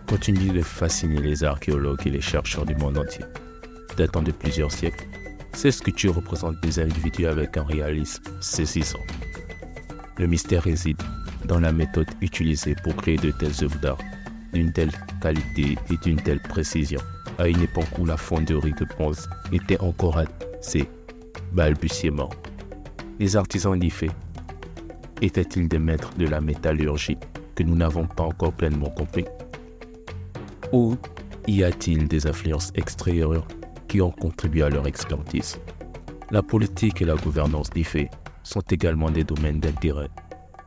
continuent 0.07 0.53
de 0.53 0.61
fasciner 0.61 1.21
les 1.21 1.43
archéologues 1.43 2.05
et 2.05 2.09
les 2.09 2.21
chercheurs 2.21 2.65
du 2.65 2.75
monde 2.75 2.97
entier. 2.97 3.25
Datant 3.97 4.21
de 4.21 4.31
plusieurs 4.31 4.71
siècles, 4.71 5.05
ces 5.53 5.71
sculptures 5.71 6.15
représentent 6.15 6.61
des 6.61 6.79
individus 6.79 7.27
avec 7.27 7.57
un 7.57 7.63
réalisme 7.63 8.23
saisissant. 8.39 8.99
Le 10.17 10.27
mystère 10.27 10.63
réside 10.63 11.01
dans 11.46 11.60
la 11.60 11.72
méthode 11.72 12.10
utilisée 12.22 12.75
pour 12.84 12.96
créer 12.96 13.17
de 13.17 13.31
telles 13.31 13.63
œuvres 13.63 13.79
d'art, 13.79 13.98
d'une 14.53 14.72
telle 14.72 14.91
qualité 15.22 15.77
et 15.91 15.98
d'une 16.03 16.22
telle 16.22 16.39
précision, 16.39 17.00
à 17.38 17.48
une 17.48 17.62
époque 17.62 17.98
où 17.98 18.05
la 18.05 18.17
fonderie 18.17 18.74
de 18.74 18.86
bronze 18.86 19.29
était 19.51 19.79
encore 19.79 20.17
à 20.17 20.25
ses. 20.62 20.88
Les 23.19 23.36
artisans 23.36 23.77
d'Ifé 23.77 24.10
étaient-ils 25.22 25.67
des 25.67 25.79
maîtres 25.79 26.13
de 26.15 26.27
la 26.27 26.41
métallurgie 26.41 27.17
que 27.55 27.63
nous 27.63 27.75
n'avons 27.75 28.05
pas 28.05 28.24
encore 28.24 28.53
pleinement 28.53 28.89
compris? 28.89 29.25
Ou 30.72 30.96
y 31.48 31.63
a-t-il 31.63 32.08
des 32.08 32.27
influences 32.27 32.72
extérieures 32.75 33.48
qui 33.88 34.01
ont 34.01 34.12
contribué 34.12 34.63
à 34.63 34.69
leur 34.69 34.86
expertise? 34.86 35.60
La 36.31 36.43
politique 36.43 37.01
et 37.01 37.05
la 37.05 37.15
gouvernance 37.15 37.72
d'IFE 37.72 38.08
sont 38.43 38.62
également 38.69 39.10
des 39.10 39.24
domaines 39.24 39.60
d'intérêt. 39.60 40.10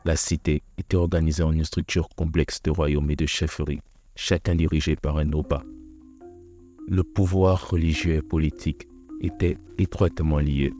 La 0.05 0.15
cité 0.15 0.63
était 0.77 0.97
organisée 0.97 1.43
en 1.43 1.51
une 1.51 1.63
structure 1.63 2.09
complexe 2.09 2.61
de 2.63 2.71
royaumes 2.71 3.11
et 3.11 3.15
de 3.15 3.25
chefferies, 3.25 3.81
chacun 4.15 4.55
dirigé 4.55 4.95
par 4.95 5.17
un 5.17 5.31
Oba. 5.31 5.63
Le 6.87 7.03
pouvoir 7.03 7.69
religieux 7.69 8.15
et 8.15 8.21
politique 8.21 8.87
étaient 9.21 9.57
étroitement 9.77 10.39
liés, 10.39 10.73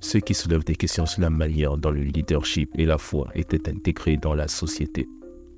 ce 0.00 0.18
qui 0.18 0.34
soulève 0.34 0.64
des 0.64 0.76
questions 0.76 1.06
sur 1.06 1.22
la 1.22 1.30
manière 1.30 1.78
dont 1.78 1.90
le 1.90 2.02
leadership 2.02 2.70
et 2.78 2.84
la 2.84 2.98
foi 2.98 3.28
étaient 3.34 3.68
intégrés 3.68 4.16
dans 4.16 4.34
la 4.34 4.48
société 4.48 5.08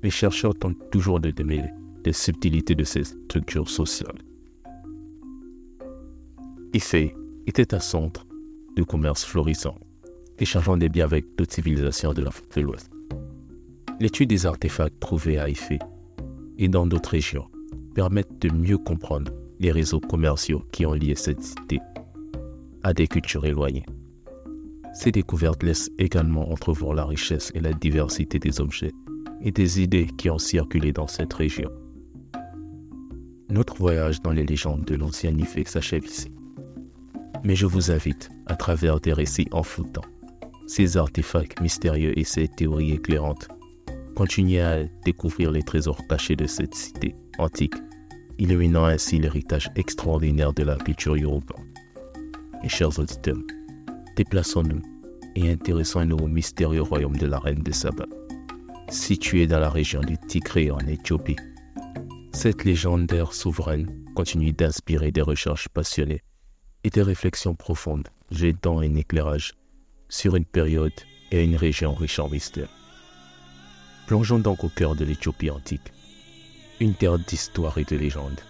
les 0.03 0.09
chercheurs 0.09 0.55
tentent 0.55 0.89
toujours 0.91 1.19
de 1.19 1.31
démêler 1.31 1.69
les 2.05 2.13
subtilités 2.13 2.75
de 2.75 2.83
ces 2.83 3.03
structures 3.03 3.69
sociales. 3.69 4.17
Ife 6.73 6.95
était 7.45 7.73
un 7.73 7.79
centre 7.79 8.25
de 8.75 8.83
commerce 8.83 9.23
florissant, 9.23 9.77
échangeant 10.39 10.77
des 10.77 10.89
biens 10.89 11.05
avec 11.05 11.25
d'autres 11.35 11.53
civilisations 11.53 12.13
de 12.13 12.23
l'Afrique 12.23 12.55
de 12.55 12.61
l'Ouest. 12.61 12.89
L'étude 14.01 14.29
des 14.29 14.47
artefacts 14.47 14.99
trouvés 14.99 15.37
à 15.37 15.47
Ife 15.47 15.73
et 16.57 16.67
dans 16.67 16.87
d'autres 16.87 17.11
régions 17.11 17.47
permettent 17.93 18.41
de 18.41 18.51
mieux 18.51 18.79
comprendre 18.79 19.31
les 19.59 19.71
réseaux 19.71 19.99
commerciaux 19.99 20.63
qui 20.71 20.87
ont 20.87 20.93
lié 20.93 21.13
cette 21.13 21.43
cité 21.43 21.79
à 22.81 22.95
des 22.95 23.05
cultures 23.05 23.45
éloignées. 23.45 23.85
Ces 24.95 25.11
découvertes 25.11 25.61
laissent 25.61 25.91
également 25.99 26.51
entrevoir 26.51 26.95
la 26.95 27.05
richesse 27.05 27.51
et 27.53 27.59
la 27.59 27.73
diversité 27.73 28.39
des 28.39 28.59
objets 28.59 28.91
et 29.39 29.51
des 29.51 29.83
idées 29.83 30.07
qui 30.17 30.31
ont 30.31 30.39
circulé 30.39 30.91
dans 30.91 31.05
cette 31.05 31.33
région. 31.33 31.69
Notre 33.51 33.75
voyage 33.75 34.19
dans 34.23 34.31
les 34.31 34.47
légendes 34.47 34.83
de 34.83 34.95
l'ancien 34.95 35.37
Ifé 35.37 35.63
s'achève 35.63 36.05
ici. 36.05 36.31
Mais 37.43 37.55
je 37.55 37.67
vous 37.67 37.91
invite, 37.91 38.31
à 38.47 38.55
travers 38.55 38.99
des 38.99 39.13
récits 39.13 39.47
envoûtants, 39.51 40.01
ces 40.65 40.97
artefacts 40.97 41.61
mystérieux 41.61 42.17
et 42.17 42.23
ces 42.23 42.47
théories 42.47 42.93
éclairantes, 42.93 43.47
continuez 44.15 44.61
à 44.61 44.83
découvrir 45.05 45.51
les 45.51 45.63
trésors 45.63 46.05
cachés 46.07 46.35
de 46.35 46.47
cette 46.47 46.75
cité 46.75 47.15
antique, 47.37 47.75
illuminant 48.37 48.85
ainsi 48.85 49.19
l'héritage 49.19 49.69
extraordinaire 49.75 50.53
de 50.53 50.63
la 50.63 50.75
culture 50.75 51.15
européenne. 51.15 51.73
Et 52.63 52.69
chers 52.69 52.97
auditeurs, 52.99 53.37
déplaçons-nous 54.15 54.81
et 55.35 55.49
intéressons-nous 55.49 56.17
au 56.17 56.27
mystérieux 56.27 56.81
royaume 56.81 57.17
de 57.17 57.25
la 57.25 57.39
reine 57.39 57.63
de 57.63 57.71
Saba 57.71 58.05
située 58.91 59.47
dans 59.47 59.59
la 59.59 59.69
région 59.69 60.01
du 60.01 60.17
Tigré 60.17 60.69
en 60.69 60.79
Éthiopie. 60.79 61.37
Cette 62.33 62.65
légendaire 62.65 63.33
souveraine 63.33 63.87
continue 64.15 64.51
d'inspirer 64.51 65.11
des 65.11 65.21
recherches 65.21 65.69
passionnées 65.69 66.21
et 66.83 66.89
des 66.89 67.01
réflexions 67.01 67.55
profondes, 67.55 68.07
jetant 68.31 68.79
un 68.79 68.95
éclairage 68.95 69.53
sur 70.09 70.35
une 70.35 70.45
période 70.45 70.91
et 71.31 71.43
une 71.43 71.55
région 71.55 71.93
riche 71.93 72.19
en 72.19 72.29
mystères. 72.29 72.80
Plongeons 74.11 74.39
donc 74.39 74.65
au 74.65 74.67
cœur 74.67 74.93
de 74.93 75.05
l'Éthiopie 75.05 75.49
antique, 75.49 75.93
une 76.81 76.93
terre 76.95 77.17
d'histoire 77.17 77.77
et 77.77 77.85
de 77.85 77.95
légendes, 77.95 78.41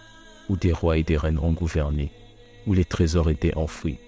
où 0.48 0.56
des 0.56 0.72
rois 0.72 0.98
et 0.98 1.04
des 1.04 1.16
reines 1.16 1.38
ont 1.38 1.52
gouverné, 1.52 2.10
où 2.66 2.74
les 2.74 2.84
trésors 2.84 3.30
étaient 3.30 3.56
enfouis 3.56 4.00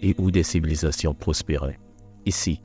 et 0.00 0.14
où 0.16 0.30
des 0.30 0.42
civilisations 0.42 1.12
prospéraient. 1.12 1.78
Ici, 2.24 2.62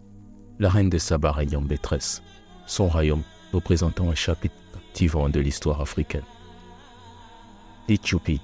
la 0.59 0.69
reine 0.69 0.89
de 0.89 0.97
Saba 0.97 1.33
règne 1.33 1.59
maîtresse, 1.59 2.23
son 2.67 2.87
royaume 2.87 3.23
représentant 3.51 4.09
un 4.09 4.15
chapitre 4.15 4.55
captivant 4.73 5.27
de 5.27 5.41
l'histoire 5.41 5.81
africaine. 5.81 6.23
L'Éthiopie, 7.89 8.39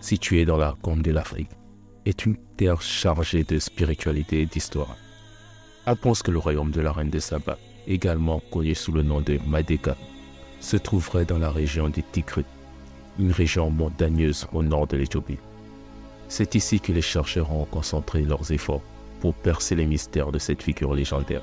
située 0.00 0.46
dans 0.46 0.56
la 0.56 0.74
corne 0.80 1.02
de 1.02 1.10
l'Afrique, 1.10 1.52
est 2.06 2.24
une 2.24 2.38
terre 2.56 2.80
chargée 2.80 3.44
de 3.44 3.58
spiritualité 3.58 4.40
et 4.40 4.46
d'histoire. 4.46 4.96
Elle 5.84 5.96
pense 5.96 6.22
que 6.22 6.30
le 6.30 6.38
royaume 6.38 6.70
de 6.70 6.80
la 6.80 6.92
reine 6.92 7.10
de 7.10 7.18
Saba, 7.18 7.58
également 7.86 8.40
connu 8.50 8.74
sous 8.74 8.92
le 8.92 9.02
nom 9.02 9.20
de 9.20 9.38
Madeka, 9.46 9.96
se 10.60 10.76
trouverait 10.76 11.24
dans 11.24 11.38
la 11.38 11.50
région 11.50 11.88
du 11.88 12.02
Tigre, 12.02 12.42
une 13.18 13.32
région 13.32 13.70
montagneuse 13.70 14.46
au 14.52 14.62
nord 14.62 14.86
de 14.86 14.96
l'Éthiopie. 14.96 15.38
C'est 16.28 16.54
ici 16.54 16.80
que 16.80 16.92
les 16.92 17.02
chercheurs 17.02 17.52
ont 17.52 17.66
concentré 17.66 18.22
leurs 18.22 18.50
efforts 18.50 18.82
pour 19.20 19.34
percer 19.34 19.74
les 19.74 19.86
mystères 19.86 20.32
de 20.32 20.38
cette 20.38 20.62
figure 20.62 20.94
légendaire. 20.94 21.42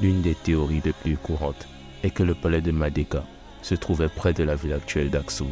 L'une 0.00 0.22
des 0.22 0.34
théories 0.34 0.82
les 0.84 0.92
plus 0.92 1.16
courantes 1.16 1.68
est 2.02 2.10
que 2.10 2.22
le 2.22 2.34
palais 2.34 2.60
de 2.60 2.72
Madeka 2.72 3.24
se 3.62 3.74
trouvait 3.74 4.08
près 4.08 4.32
de 4.32 4.42
la 4.42 4.56
ville 4.56 4.72
actuelle 4.72 5.10
d'Aksum, 5.10 5.48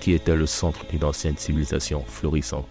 qui 0.00 0.12
était 0.12 0.36
le 0.36 0.46
centre 0.46 0.86
d'une 0.86 1.04
ancienne 1.04 1.36
civilisation 1.36 2.04
florissante. 2.06 2.66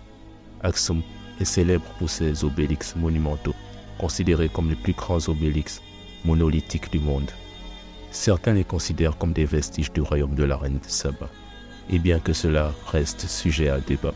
Aksum 0.62 1.02
est 1.40 1.46
célèbre 1.46 1.86
pour 2.00 2.10
ses 2.10 2.46
obélix 2.46 2.96
monumentaux, 2.96 3.56
considérés 3.98 4.50
comme 4.50 4.70
les 4.70 4.76
plus 4.76 4.94
grands 4.94 5.28
obélix 5.28 5.82
monolithiques 6.26 6.92
du 6.92 7.00
monde. 7.00 7.32
Certains 8.12 8.54
les 8.54 8.64
considèrent 8.64 9.18
comme 9.18 9.34
des 9.34 9.46
vestiges 9.46 9.92
du 9.92 10.02
royaume 10.02 10.36
de 10.36 10.44
la 10.44 10.58
reine 10.58 10.80
de 10.80 10.90
Saba, 10.90 11.30
et 11.90 12.00
bien 12.00 12.20
que 12.20 12.34
cela 12.34 12.72
reste 12.88 13.28
sujet 13.28 13.70
à 13.70 13.80
débat. 13.80 14.14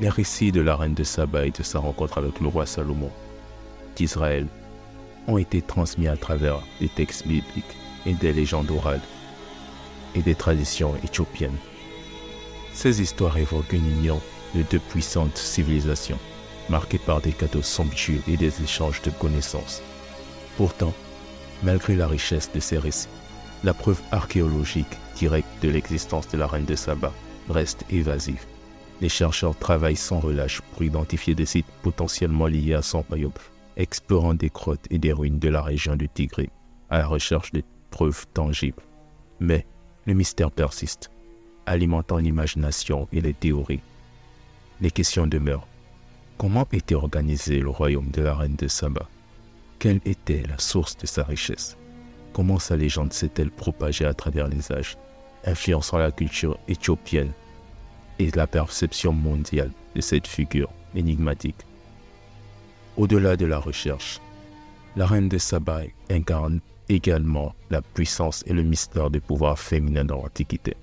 Les 0.00 0.08
récits 0.08 0.52
de 0.52 0.60
la 0.60 0.76
reine 0.76 0.94
de 0.94 1.04
Saba 1.04 1.46
et 1.46 1.50
de 1.50 1.62
sa 1.62 1.80
rencontre 1.80 2.18
avec 2.18 2.40
le 2.40 2.48
roi 2.48 2.66
Salomon 2.66 3.10
d'Israël 3.96 4.46
ont 5.26 5.38
été 5.38 5.60
transmis 5.60 6.08
à 6.08 6.16
travers 6.16 6.60
des 6.80 6.88
textes 6.88 7.26
bibliques 7.26 7.76
et 8.06 8.14
des 8.14 8.32
légendes 8.32 8.70
orales 8.70 9.00
et 10.14 10.22
des 10.22 10.34
traditions 10.34 10.94
éthiopiennes. 11.02 11.56
Ces 12.72 13.02
histoires 13.02 13.36
évoquent 13.38 13.72
une 13.72 13.90
union 13.98 14.20
de 14.54 14.62
deux 14.62 14.78
puissantes 14.78 15.36
civilisations, 15.36 16.18
marquées 16.68 16.98
par 16.98 17.20
des 17.20 17.32
cadeaux 17.32 17.62
somptueux 17.62 18.22
et 18.28 18.36
des 18.36 18.62
échanges 18.62 19.02
de 19.02 19.10
connaissances. 19.10 19.82
Pourtant, 20.56 20.92
malgré 21.62 21.96
la 21.96 22.06
richesse 22.06 22.50
de 22.52 22.60
ces 22.60 22.78
récits, 22.78 23.08
la 23.64 23.74
preuve 23.74 24.00
archéologique 24.12 24.96
directe 25.16 25.48
de 25.62 25.68
l'existence 25.68 26.28
de 26.28 26.38
la 26.38 26.46
reine 26.46 26.64
de 26.64 26.76
Saba 26.76 27.12
reste 27.48 27.84
évasive. 27.90 28.44
Les 29.00 29.08
chercheurs 29.08 29.56
travaillent 29.56 29.96
sans 29.96 30.20
relâche 30.20 30.60
pour 30.60 30.82
identifier 30.82 31.34
des 31.34 31.46
sites 31.46 31.66
potentiellement 31.82 32.46
liés 32.46 32.74
à 32.74 32.82
son 32.82 33.02
royaume, 33.02 33.32
explorant 33.76 34.34
des 34.34 34.48
grottes 34.48 34.86
et 34.90 34.98
des 34.98 35.12
ruines 35.12 35.38
de 35.38 35.48
la 35.48 35.62
région 35.62 35.96
du 35.96 36.08
Tigré 36.08 36.50
à 36.90 36.98
la 36.98 37.06
recherche 37.06 37.52
de 37.52 37.62
preuves 37.90 38.26
tangibles. 38.34 38.82
Mais 39.40 39.66
le 40.06 40.14
mystère 40.14 40.50
persiste, 40.50 41.10
alimentant 41.66 42.18
l'imagination 42.18 43.08
et 43.12 43.20
les 43.20 43.34
théories. 43.34 43.82
Les 44.80 44.90
questions 44.90 45.26
demeurent. 45.26 45.66
Comment 46.38 46.68
était 46.70 46.94
organisé 46.94 47.58
le 47.58 47.68
royaume 47.68 48.12
de 48.12 48.22
la 48.22 48.32
reine 48.32 48.54
de 48.54 48.68
Saba? 48.68 49.08
Quelle 49.80 50.00
était 50.04 50.44
la 50.48 50.56
source 50.58 50.96
de 50.96 51.04
sa 51.04 51.24
richesse? 51.24 51.76
Comment 52.32 52.60
sa 52.60 52.76
légende 52.76 53.12
s'est-elle 53.12 53.50
propagée 53.50 54.04
à 54.04 54.14
travers 54.14 54.46
les 54.46 54.70
âges, 54.70 54.96
influençant 55.44 55.98
la 55.98 56.12
culture 56.12 56.56
éthiopienne 56.68 57.32
et 58.20 58.30
la 58.30 58.46
perception 58.46 59.12
mondiale 59.12 59.72
de 59.96 60.00
cette 60.00 60.28
figure 60.28 60.70
énigmatique? 60.94 61.66
Au-delà 62.96 63.36
de 63.36 63.46
la 63.46 63.58
recherche, 63.58 64.20
la 64.94 65.06
reine 65.06 65.28
de 65.28 65.38
Saba 65.38 65.80
incarne 66.08 66.60
également 66.88 67.52
la 67.68 67.82
puissance 67.82 68.44
et 68.46 68.52
le 68.52 68.62
mystère 68.62 69.10
du 69.10 69.20
pouvoir 69.20 69.58
féminin 69.58 70.04
dans 70.04 70.22
l'Antiquité. 70.22 70.76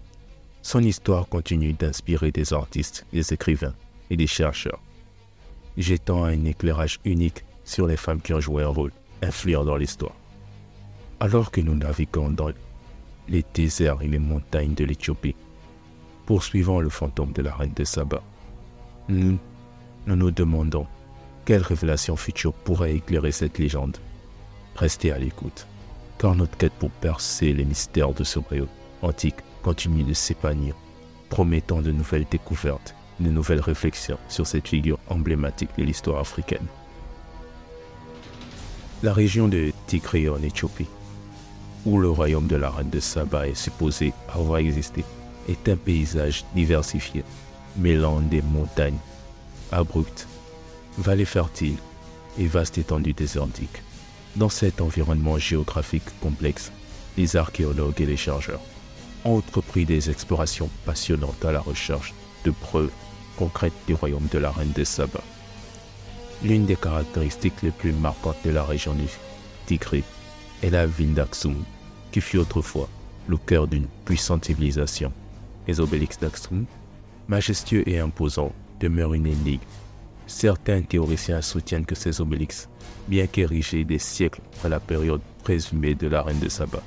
Son 0.61 0.81
histoire 0.81 1.29
continue 1.29 1.71
d'inspirer 1.71 2.33
des 2.33 2.51
artistes, 2.51 3.05
des 3.13 3.31
écrivains 3.31 3.73
et 4.09 4.17
des 4.17 4.27
chercheurs, 4.27 4.81
jetant 5.77 6.23
un 6.23 6.45
éclairage 6.45 6.99
unique 7.05 7.43
sur 7.63 7.87
les 7.87 7.97
femmes 7.97 8.21
qui 8.21 8.33
ont 8.33 8.39
joué 8.39 8.63
un 8.63 8.67
rôle 8.67 8.91
influent 9.21 9.65
dans 9.65 9.77
l'histoire. 9.77 10.15
Alors 11.19 11.51
que 11.51 11.61
nous 11.61 11.75
naviguons 11.75 12.29
dans 12.29 12.51
les 13.27 13.43
déserts 13.53 14.01
et 14.01 14.07
les 14.07 14.19
montagnes 14.19 14.73
de 14.73 14.85
l'Éthiopie, 14.85 15.35
poursuivant 16.25 16.79
le 16.79 16.89
fantôme 16.89 17.31
de 17.31 17.41
la 17.41 17.55
reine 17.55 17.73
de 17.75 17.83
Saba, 17.83 18.21
nous 19.09 19.37
nous, 20.07 20.31
demandons 20.31 20.85
quelle 21.45 21.61
révélation 21.61 22.15
future 22.15 22.53
pourrait 22.53 22.95
éclairer 22.95 23.31
cette 23.31 23.57
légende. 23.57 23.97
Restez 24.75 25.11
à 25.11 25.17
l'écoute 25.17 25.67
car 26.17 26.35
notre 26.35 26.57
quête 26.57 26.73
pour 26.73 26.91
percer 26.91 27.53
les 27.53 27.65
mystères 27.65 28.13
de 28.13 28.23
ce 28.23 28.39
royaume 28.39 28.67
antique 29.01 29.35
continue 29.63 30.03
de 30.03 30.13
s'épanouir, 30.13 30.75
promettant 31.29 31.81
de 31.81 31.91
nouvelles 31.91 32.25
découvertes, 32.29 32.95
de 33.19 33.29
nouvelles 33.29 33.61
réflexions 33.61 34.17
sur 34.27 34.47
cette 34.47 34.67
figure 34.67 34.99
emblématique 35.07 35.69
de 35.77 35.83
l'histoire 35.83 36.19
africaine. 36.19 36.65
La 39.03 39.13
région 39.13 39.47
de 39.47 39.71
Tigré 39.87 40.29
en 40.29 40.41
Éthiopie, 40.41 40.87
où 41.85 41.99
le 41.99 42.09
royaume 42.09 42.47
de 42.47 42.55
la 42.55 42.69
reine 42.69 42.89
de 42.89 42.99
Saba 42.99 43.47
est 43.47 43.55
supposé 43.55 44.13
avoir 44.33 44.57
existé, 44.57 45.03
est 45.47 45.69
un 45.69 45.75
paysage 45.75 46.43
diversifié, 46.55 47.23
mêlant 47.77 48.19
des 48.19 48.41
montagnes 48.41 48.97
abruptes, 49.71 50.27
vallées 50.97 51.25
fertiles 51.25 51.77
et 52.39 52.47
vastes 52.47 52.77
étendues 52.77 53.13
désertiques. 53.13 53.83
Dans 54.35 54.49
cet 54.49 54.81
environnement 54.81 55.37
géographique 55.37 56.19
complexe, 56.19 56.71
les 57.17 57.35
archéologues 57.35 58.01
et 58.01 58.05
les 58.05 58.17
chercheurs 58.17 58.61
ont 59.23 59.37
entrepris 59.37 59.85
des 59.85 60.09
explorations 60.09 60.69
passionnantes 60.85 61.45
à 61.45 61.51
la 61.51 61.59
recherche 61.59 62.13
de 62.43 62.51
preuves 62.51 62.91
concrètes 63.37 63.73
du 63.87 63.93
royaume 63.93 64.27
de 64.31 64.37
la 64.37 64.51
reine 64.51 64.71
de 64.73 64.83
Saba. 64.83 65.21
L'une 66.43 66.65
des 66.65 66.75
caractéristiques 66.75 67.61
les 67.63 67.71
plus 67.71 67.93
marquantes 67.93 68.37
de 68.43 68.51
la 68.51 68.63
région 68.63 68.93
du 68.93 69.05
Tigré 69.65 70.03
est 70.61 70.69
la 70.69 70.85
ville 70.85 71.13
d'Aksum, 71.13 71.63
qui 72.11 72.21
fut 72.21 72.37
autrefois 72.37 72.89
le 73.27 73.37
cœur 73.37 73.67
d'une 73.67 73.87
puissante 74.05 74.45
civilisation. 74.45 75.11
Les 75.67 75.79
obélix 75.79 76.19
d'Aksum, 76.19 76.65
majestueux 77.27 77.87
et 77.87 77.99
imposants, 77.99 78.53
demeurent 78.79 79.13
une 79.13 79.27
énigme 79.27 79.59
Certains 80.27 80.81
théoriciens 80.81 81.41
soutiennent 81.41 81.85
que 81.85 81.95
ces 81.95 82.19
obélix, 82.19 82.67
bien 83.07 83.27
qu'érigés 83.27 83.83
des 83.83 83.99
siècles 83.99 84.41
après 84.53 84.69
la 84.69 84.79
période 84.79 85.21
présumée 85.43 85.93
de 85.93 86.07
la 86.07 86.23
reine 86.23 86.39
de 86.39 86.49
Saba, 86.49 86.81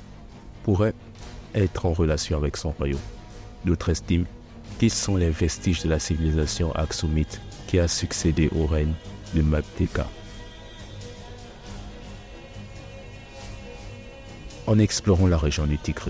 pourraient 0.63 0.93
être 1.55 1.85
en 1.85 1.93
relation 1.93 2.37
avec 2.37 2.57
son 2.57 2.71
royaume. 2.71 2.99
D'autres 3.63 3.89
estiment 3.89 4.25
qu'ils 4.79 4.89
sont 4.89 5.17
les 5.17 5.29
vestiges 5.29 5.83
de 5.83 5.89
la 5.89 5.99
civilisation 5.99 6.71
aksumite 6.71 7.41
qui 7.67 7.79
a 7.79 7.87
succédé 7.87 8.49
au 8.55 8.65
règne 8.65 8.93
de 9.35 9.41
Mapteka? 9.41 10.07
En 14.65 14.79
explorant 14.79 15.27
la 15.27 15.37
région 15.37 15.65
du 15.65 15.77
Tigre, 15.77 16.09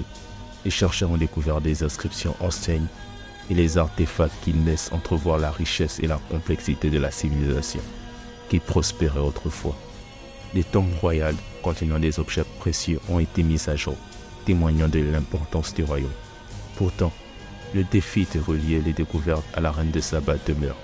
les 0.64 0.72
chercheurs 0.72 1.10
ont 1.10 1.18
découvert 1.18 1.62
des 1.62 1.84
inscriptions 1.84 2.36
anciennes 2.40 2.88
et 3.50 3.56
les 3.56 3.78
artefacts 3.78 4.34
qui 4.44 4.52
laissent 4.52 4.92
entrevoir 4.92 5.40
la 5.40 5.52
richesse 5.52 6.00
et 6.00 6.08
la 6.08 6.20
complexité 6.30 6.90
de 6.90 7.00
la 7.00 7.10
civilisation 7.10 7.82
qui 8.50 8.60
prospérait 8.60 9.20
autrefois. 9.20 9.76
Des 10.54 10.64
tombes 10.64 10.94
royales 11.02 11.36
contenant 11.64 12.00
des 12.00 12.20
objets 12.20 12.46
précieux 12.60 13.00
ont 13.10 13.20
été 13.20 13.42
mis 13.42 13.62
à 13.68 13.76
jour, 13.76 13.96
témoignant 14.46 14.90
de 14.90 15.00
l'importance 15.00 15.74
du 15.74 15.84
royaume. 15.84 16.10
Pourtant, 16.76 17.12
le 17.74 17.84
défi 17.84 18.28
de 18.34 18.40
relier 18.40 18.82
les 18.82 18.94
découvertes 18.94 19.46
à 19.54 19.62
la 19.62 19.72
reine 19.72 19.92
de 19.92 20.00
Saba 20.00 20.36
demeure. 20.46 20.78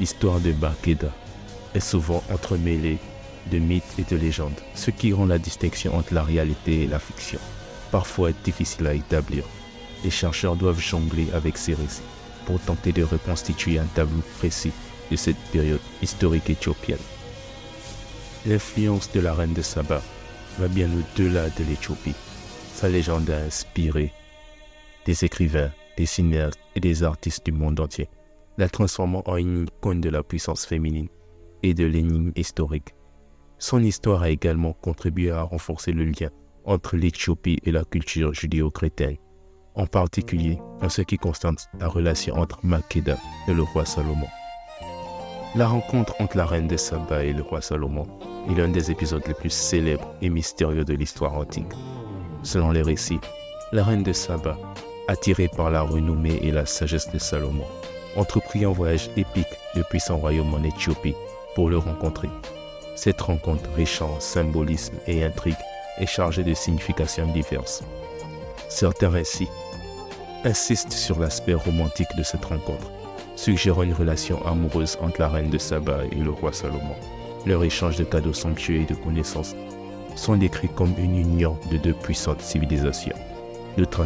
L'histoire 0.00 0.40
de 0.40 0.52
Bakeda 0.52 1.12
est 1.74 1.80
souvent 1.80 2.22
entremêlée 2.32 2.98
de 3.50 3.58
mythes 3.58 3.98
et 3.98 4.04
de 4.04 4.16
légendes, 4.16 4.60
ce 4.74 4.90
qui 4.90 5.12
rend 5.12 5.26
la 5.26 5.38
distinction 5.38 5.96
entre 5.96 6.14
la 6.14 6.22
réalité 6.22 6.82
et 6.82 6.86
la 6.86 6.98
fiction 6.98 7.40
parfois 7.92 8.30
difficile 8.42 8.86
à 8.88 8.94
établir 8.94 9.44
les 10.02 10.10
chercheurs 10.10 10.56
doivent 10.56 10.80
jongler 10.80 11.28
avec 11.32 11.56
ces 11.56 11.74
récits 11.74 12.02
pour 12.46 12.58
tenter 12.58 12.90
de 12.90 13.04
reconstituer 13.04 13.78
un 13.78 13.86
tableau 13.94 14.22
précis 14.38 14.72
de 15.12 15.16
cette 15.16 15.38
période 15.52 15.80
historique 16.00 16.50
éthiopienne. 16.50 16.98
L'influence 18.46 19.12
de 19.12 19.20
la 19.20 19.32
reine 19.32 19.52
de 19.52 19.62
Saba 19.62 20.02
va 20.58 20.66
bien 20.66 20.88
au-delà 20.88 21.50
de 21.50 21.64
l'Éthiopie. 21.68 22.16
Sa 22.74 22.88
légende 22.88 23.30
a 23.30 23.38
inspiré 23.46 24.12
des 25.06 25.24
écrivains, 25.24 25.70
des 25.96 26.06
cinéastes 26.06 26.60
et 26.74 26.80
des 26.80 27.02
artistes 27.02 27.44
du 27.46 27.52
monde 27.52 27.80
entier, 27.80 28.08
la 28.58 28.68
transformant 28.68 29.22
en 29.26 29.36
une 29.36 29.64
icône 29.64 30.00
de 30.00 30.10
la 30.10 30.22
puissance 30.22 30.66
féminine 30.66 31.08
et 31.62 31.74
de 31.74 31.84
l'énigme 31.84 32.32
historique. 32.36 32.94
Son 33.58 33.82
histoire 33.82 34.22
a 34.22 34.30
également 34.30 34.72
contribué 34.72 35.30
à 35.30 35.42
renforcer 35.42 35.92
le 35.92 36.04
lien 36.04 36.30
entre 36.64 36.96
l'Éthiopie 36.96 37.58
et 37.64 37.72
la 37.72 37.84
culture 37.84 38.34
judéo-chrétienne 38.34 39.16
en 39.74 39.86
particulier 39.86 40.58
en 40.80 40.88
ce 40.88 41.02
qui 41.02 41.16
concerne 41.16 41.56
la 41.78 41.88
relation 41.88 42.34
entre 42.36 42.58
Makeda 42.64 43.16
et 43.48 43.54
le 43.54 43.62
roi 43.62 43.84
Salomon. 43.84 44.28
La 45.54 45.68
rencontre 45.68 46.14
entre 46.18 46.36
la 46.36 46.46
reine 46.46 46.66
de 46.66 46.76
Saba 46.76 47.24
et 47.24 47.32
le 47.32 47.42
roi 47.42 47.60
Salomon 47.60 48.06
est 48.50 48.54
l'un 48.54 48.68
des 48.68 48.90
épisodes 48.90 49.26
les 49.26 49.34
plus 49.34 49.52
célèbres 49.52 50.14
et 50.22 50.30
mystérieux 50.30 50.84
de 50.84 50.94
l'histoire 50.94 51.34
antique. 51.34 51.72
Selon 52.42 52.70
les 52.70 52.82
récits, 52.82 53.20
la 53.72 53.84
reine 53.84 54.02
de 54.02 54.12
Saba, 54.12 54.56
attirée 55.08 55.48
par 55.48 55.70
la 55.70 55.82
renommée 55.82 56.38
et 56.42 56.50
la 56.50 56.66
sagesse 56.66 57.10
de 57.10 57.18
Salomon, 57.18 57.66
entreprit 58.16 58.64
un 58.64 58.72
voyage 58.72 59.10
épique 59.16 59.46
depuis 59.74 60.00
son 60.00 60.18
royaume 60.18 60.54
en 60.54 60.62
Éthiopie 60.62 61.14
pour 61.54 61.68
le 61.70 61.78
rencontrer. 61.78 62.28
Cette 62.94 63.20
rencontre 63.20 63.68
riche 63.74 64.02
en 64.02 64.20
symbolisme 64.20 64.94
et 65.06 65.24
intrigue 65.24 65.56
est 65.98 66.06
chargée 66.06 66.44
de 66.44 66.54
significations 66.54 67.26
diverses. 67.32 67.82
Certains 68.68 69.10
récits 69.10 69.48
insistent 70.44 70.92
sur 70.92 71.18
l'aspect 71.18 71.54
romantique 71.54 72.14
de 72.16 72.22
cette 72.22 72.44
rencontre, 72.44 72.90
suggérant 73.36 73.82
une 73.82 73.94
relation 73.94 74.44
amoureuse 74.46 74.98
entre 75.00 75.20
la 75.20 75.28
reine 75.28 75.50
de 75.50 75.58
Saba 75.58 76.00
et 76.10 76.16
le 76.16 76.30
roi 76.30 76.52
Salomon. 76.52 76.96
Leur 77.46 77.64
échange 77.64 77.96
de 77.96 78.04
cadeaux 78.04 78.32
somptueux 78.32 78.82
et 78.82 78.86
de 78.86 78.94
connaissances 78.94 79.56
sont 80.16 80.36
décrits 80.36 80.68
comme 80.68 80.94
une 80.98 81.16
union 81.16 81.58
de 81.70 81.76
deux 81.76 81.94
puissantes 81.94 82.42
civilisations. 82.42 83.16
D'autres 83.76 84.04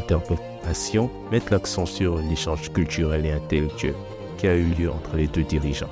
mettent 1.31 1.51
l'accent 1.51 1.87
sur 1.87 2.19
l'échange 2.19 2.73
culturel 2.73 3.27
et 3.27 3.33
intellectuel 3.33 3.95
qui 4.39 4.47
a 4.49 4.55
eu 4.55 4.65
lieu 4.65 4.91
entre 4.91 5.17
les 5.17 5.27
deux 5.27 5.43
dirigeants. 5.43 5.91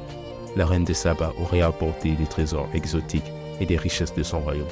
La 0.56 0.66
reine 0.66 0.84
de 0.84 0.92
Saba 0.92 1.32
aurait 1.40 1.62
apporté 1.62 2.12
des 2.12 2.26
trésors 2.26 2.68
exotiques 2.74 3.30
et 3.60 3.66
des 3.66 3.76
richesses 3.76 4.14
de 4.14 4.22
son 4.22 4.40
royaume, 4.40 4.66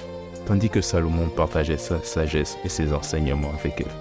tandis 0.47 0.69
que 0.69 0.81
Salomon 0.81 1.29
partageait 1.29 1.79
sa 1.79 2.03
sagesse 2.03 2.59
et 2.65 2.69
ses 2.69 2.93
enseignements 2.93 3.53
avec 3.59 3.81
elle. 3.81 3.93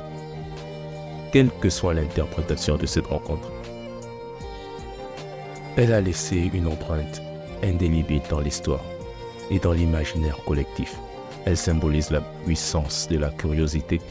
Quelle 1.32 1.50
que 1.62 1.70
soit 1.70 1.94
l'interprétation 1.94 2.78
de 2.78 2.86
cette 2.86 3.08
rencontre, 3.08 3.50
elle 5.78 5.94
a 5.94 6.02
laissé 6.02 6.52
une 6.54 6.68
empreinte 6.68 7.22
indélébile 7.64 8.22
dans 8.30 8.42
l'histoire 8.42 8.84
et 9.50 9.60
dans 9.60 9.72
l'imaginaire 9.72 10.44
collectif. 10.46 10.98
Elle 11.46 11.58
symbolise 11.58 12.12
la 12.12 12.22
puissance 12.46 13.08
de 13.10 13.18
la 13.18 13.30
curiosité, 13.30 14.02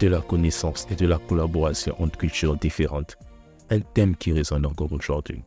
de 0.00 0.08
la 0.08 0.20
connaissance 0.20 0.86
et 0.90 0.96
de 0.96 1.06
la 1.06 1.18
collaboration 1.18 1.94
entre 2.02 2.16
cultures 2.16 2.56
différentes, 2.56 3.18
un 3.68 3.80
thème 3.80 4.16
qui 4.16 4.32
résonne 4.32 4.64
encore 4.64 4.92
aujourd'hui. 4.92 5.42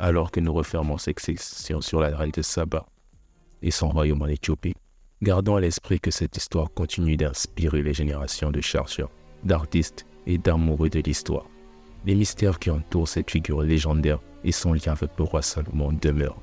Alors 0.00 0.32
que 0.32 0.40
nous 0.40 0.52
refermons 0.52 0.98
cette 0.98 1.20
section 1.20 1.80
sur 1.80 2.00
la 2.00 2.16
reine 2.16 2.32
de 2.32 2.42
Saba 2.42 2.86
et 3.62 3.70
son 3.70 3.88
royaume 3.88 4.22
en 4.22 4.26
Éthiopie, 4.26 4.74
gardons 5.22 5.56
à 5.56 5.60
l'esprit 5.60 6.00
que 6.00 6.10
cette 6.10 6.36
histoire 6.36 6.72
continue 6.74 7.16
d'inspirer 7.16 7.82
les 7.82 7.94
générations 7.94 8.50
de 8.50 8.60
chercheurs, 8.60 9.10
d'artistes 9.44 10.06
et 10.26 10.38
d'amoureux 10.38 10.90
de 10.90 11.00
l'histoire. 11.00 11.46
Les 12.04 12.16
mystères 12.16 12.58
qui 12.58 12.70
entourent 12.70 13.08
cette 13.08 13.30
figure 13.30 13.62
légendaire 13.62 14.20
et 14.42 14.52
son 14.52 14.72
lien 14.72 14.92
avec 14.92 15.10
le 15.16 15.24
roi 15.24 15.42
Salomon 15.42 15.92
demeurent, 15.92 16.42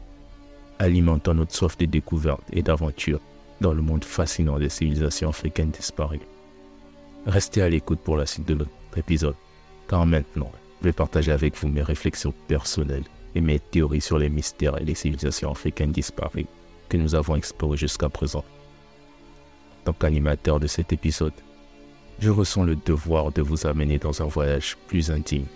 alimentant 0.79 1.33
notre 1.33 1.53
soif 1.53 1.77
de 1.77 1.85
découverte 1.85 2.43
et 2.53 2.61
d'aventure 2.61 3.19
dans 3.59 3.73
le 3.73 3.81
monde 3.81 4.05
fascinant 4.05 4.57
des 4.57 4.69
civilisations 4.69 5.29
africaines 5.29 5.71
disparues. 5.71 6.21
Restez 7.25 7.63
à 7.63 7.69
l'écoute 7.69 7.99
pour 7.99 8.17
la 8.17 8.27
suite 8.27 8.47
de 8.47 8.53
notre 8.53 8.97
épisode, 8.97 9.35
car 9.87 10.05
maintenant, 10.05 10.51
je 10.81 10.85
vais 10.85 10.93
partager 10.93 11.31
avec 11.31 11.57
vous 11.57 11.67
mes 11.67 11.81
réflexions 11.81 12.33
personnelles 12.47 13.03
et 13.33 13.41
mes 13.41 13.59
théories 13.59 14.01
sur 14.01 14.19
les 14.19 14.29
mystères 14.29 14.79
et 14.79 14.85
les 14.85 14.93
civilisations 14.93 15.51
africaines 15.51 15.91
disparues 15.91 16.45
que 16.87 16.97
nous 16.97 17.15
avons 17.15 17.35
explorées 17.35 17.77
jusqu'à 17.77 18.09
présent. 18.09 18.45
En 19.79 19.85
tant 19.85 19.93
qu'animateur 19.93 20.59
de 20.59 20.67
cet 20.67 20.93
épisode, 20.93 21.33
je 22.19 22.29
ressens 22.29 22.63
le 22.63 22.75
devoir 22.75 23.31
de 23.31 23.41
vous 23.41 23.65
amener 23.65 23.97
dans 23.97 24.21
un 24.21 24.27
voyage 24.27 24.77
plus 24.87 25.09
intime, 25.09 25.47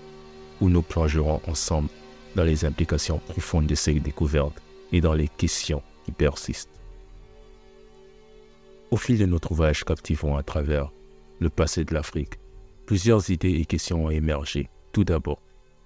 où 0.61 0.69
nous 0.69 0.81
plongerons 0.81 1.39
ensemble 1.47 1.89
dans 2.35 2.43
les 2.43 2.65
implications 2.65 3.19
profondes 3.19 3.67
de 3.67 3.75
ces 3.75 3.93
découvertes 3.99 4.59
et 4.91 5.01
dans 5.01 5.13
les 5.13 5.27
questions 5.27 5.83
qui 6.03 6.11
persistent. 6.11 6.69
Au 8.89 8.97
fil 8.97 9.19
de 9.19 9.27
notre 9.27 9.53
voyage 9.53 9.83
captivant 9.83 10.35
à 10.35 10.41
travers 10.41 10.91
le 11.39 11.49
passé 11.49 11.85
de 11.85 11.93
l'Afrique, 11.93 12.39
plusieurs 12.85 13.29
idées 13.29 13.59
et 13.59 13.65
questions 13.65 14.05
ont 14.05 14.09
émergé. 14.09 14.69
Tout 14.91 15.03
d'abord, 15.03 15.41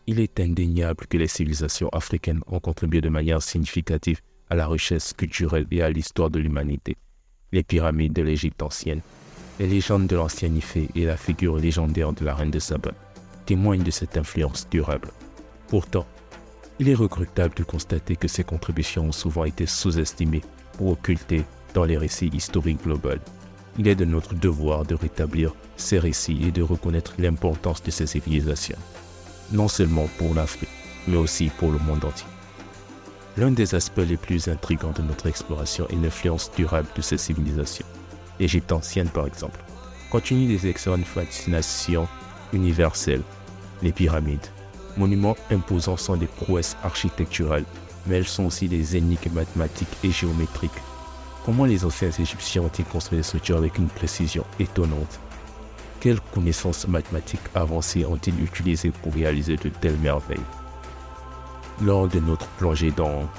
il 0.08 0.20
est 0.20 0.40
indéniable 0.40 1.06
que 1.08 1.18
les 1.18 1.28
civilisations 1.28 1.90
africaines 1.90 2.42
ont 2.48 2.60
contribué 2.60 3.02
de 3.02 3.10
manière 3.10 3.42
significative 3.42 4.22
à 4.50 4.56
la 4.56 4.68
richesse 4.68 5.14
culturelle 5.14 5.68
et 5.72 5.82
à 5.82 5.90
l'histoire 5.90 6.30
de 6.30 6.40
l'humanité. 6.40 6.98
Les 7.52 7.64
pyramides 7.64 8.14
de 8.14 8.22
l'Égypte 8.22 8.62
ancienne, 8.62 9.02
les 9.60 9.68
légendes 9.68 10.08
de 10.08 10.16
l'ancien 10.16 10.54
Ifé 10.54 10.90
et 10.96 11.06
la 11.06 11.18
figure 11.18 11.58
légendaire 11.58 12.14
de 12.14 12.26
la 12.26 12.34
reine 12.34 12.52
de 12.52 12.60
Saba 12.60 12.92
témoignent 13.46 13.84
de 13.84 13.92
cette 13.92 14.18
influence 14.18 14.68
durable. 14.70 15.10
Pourtant, 15.68 16.08
il 16.80 16.90
est 16.90 16.96
regrettable 16.96 17.54
de 17.56 17.64
constater 17.64 18.16
que 18.16 18.28
ces 18.28 18.44
contributions 18.44 19.06
ont 19.06 19.12
souvent 19.12 19.46
été 19.46 19.66
sous-estimées 19.66 20.42
ou 20.80 20.92
occultées 20.92 21.44
dans 21.74 21.86
les 21.86 21.98
récits 21.98 22.32
historiques 22.34 22.84
globaux. 22.84 23.10
Il 23.80 23.88
est 23.88 23.96
de 23.96 24.06
notre 24.06 24.36
devoir 24.36 24.86
de 24.86 24.94
rétablir 24.94 25.54
ces 25.78 25.98
récits 25.98 26.40
et 26.48 26.52
de 26.52 26.62
reconnaître 26.62 27.16
l'importance 27.18 27.82
de 27.82 27.90
ces 27.90 28.06
civilisations, 28.06 28.78
non 29.52 29.68
seulement 29.68 30.08
pour 30.20 30.36
l'Afrique, 30.36 30.70
mais 31.08 31.18
aussi 31.18 31.50
pour 31.58 31.72
le 31.72 31.80
monde 31.80 32.06
entier. 32.06 32.28
L'un 33.36 33.50
des 33.50 33.74
aspects 33.74 33.98
les 34.08 34.18
plus 34.18 34.48
intrigants 34.48 34.92
de 34.92 35.02
notre 35.02 35.26
exploration 35.26 35.88
est 35.90 35.96
l'influence 35.96 36.52
durable 36.56 36.88
de 36.96 37.02
ces 37.02 37.18
civilisations. 37.18 37.86
L'Égypte 38.40 38.72
ancienne, 38.72 39.10
par 39.10 39.26
exemple, 39.26 39.60
continue 40.12 40.46
des 40.46 40.68
excellentes 40.68 41.06
fascinations 41.06 42.08
universelles. 42.54 43.24
Les 43.82 43.92
pyramides, 43.92 44.46
monuments 44.98 45.36
imposants, 45.50 45.98
sont 45.98 46.16
des 46.16 46.28
prouesses 46.28 46.78
architecturales, 46.84 47.66
mais 48.06 48.18
elles 48.18 48.28
sont 48.28 48.46
aussi 48.46 48.68
des 48.68 48.98
énigmes 48.98 49.34
mathématiques 49.34 49.98
et 50.04 50.12
géométriques 50.12 50.72
Comment 51.46 51.66
les 51.66 51.84
anciens 51.84 52.10
Égyptiens 52.10 52.62
ont-ils 52.62 52.86
construit 52.86 53.18
des 53.18 53.24
structures 53.24 53.58
avec 53.58 53.78
une 53.78 53.88
précision 53.90 54.46
étonnante? 54.60 55.20
Quelles 56.00 56.22
connaissances 56.34 56.88
mathématiques 56.88 57.42
avancées 57.54 58.06
ont-ils 58.06 58.42
utilisées 58.42 58.92
pour 58.92 59.14
réaliser 59.14 59.58
de 59.58 59.68
telles 59.68 59.98
merveilles? 59.98 60.40
Lors 61.82 62.08
de 62.08 62.22
notre 62.22 62.48
plongée 62.58 62.92
dans 62.92 63.30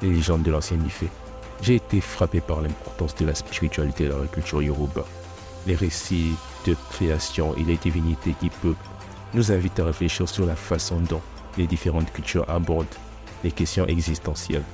les 0.00 0.08
légendes 0.10 0.42
de 0.42 0.50
l'ancien 0.50 0.78
Ifé, 0.86 1.08
j'ai 1.60 1.74
été 1.74 2.00
frappé 2.00 2.40
par 2.40 2.62
l'importance 2.62 3.14
de 3.16 3.26
la 3.26 3.34
spiritualité 3.34 4.08
dans 4.08 4.18
la 4.20 4.26
culture 4.26 4.62
Yoruba. 4.62 5.04
Les 5.66 5.74
récits 5.74 6.36
de 6.66 6.74
création 6.92 7.54
et 7.56 7.64
les 7.64 7.76
divinités 7.76 8.34
qui 8.40 8.48
peuvent 8.48 8.74
nous 9.34 9.52
invitent 9.52 9.80
à 9.80 9.84
réfléchir 9.84 10.30
sur 10.30 10.46
la 10.46 10.56
façon 10.56 10.98
dont 11.00 11.20
les 11.58 11.66
différentes 11.66 12.10
cultures 12.10 12.48
abordent 12.48 12.86
les 13.42 13.52
questions 13.52 13.86
existentielles 13.86 14.64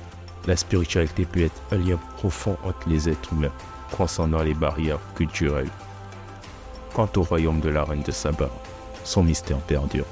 la 0.47 0.55
spiritualité 0.55 1.25
peut 1.25 1.41
être 1.41 1.61
un 1.71 1.77
lien 1.77 1.97
profond 2.17 2.57
entre 2.63 2.89
les 2.89 3.09
êtres 3.09 3.33
humains, 3.33 3.51
transcendant 3.91 4.41
les 4.41 4.53
barrières 4.53 4.99
culturelles. 5.15 5.69
Quant 6.93 7.09
au 7.15 7.23
royaume 7.23 7.59
de 7.59 7.69
la 7.69 7.83
reine 7.83 8.03
de 8.03 8.11
Saba, 8.11 8.49
son 9.03 9.23
mystère 9.23 9.59
perdure. 9.59 10.05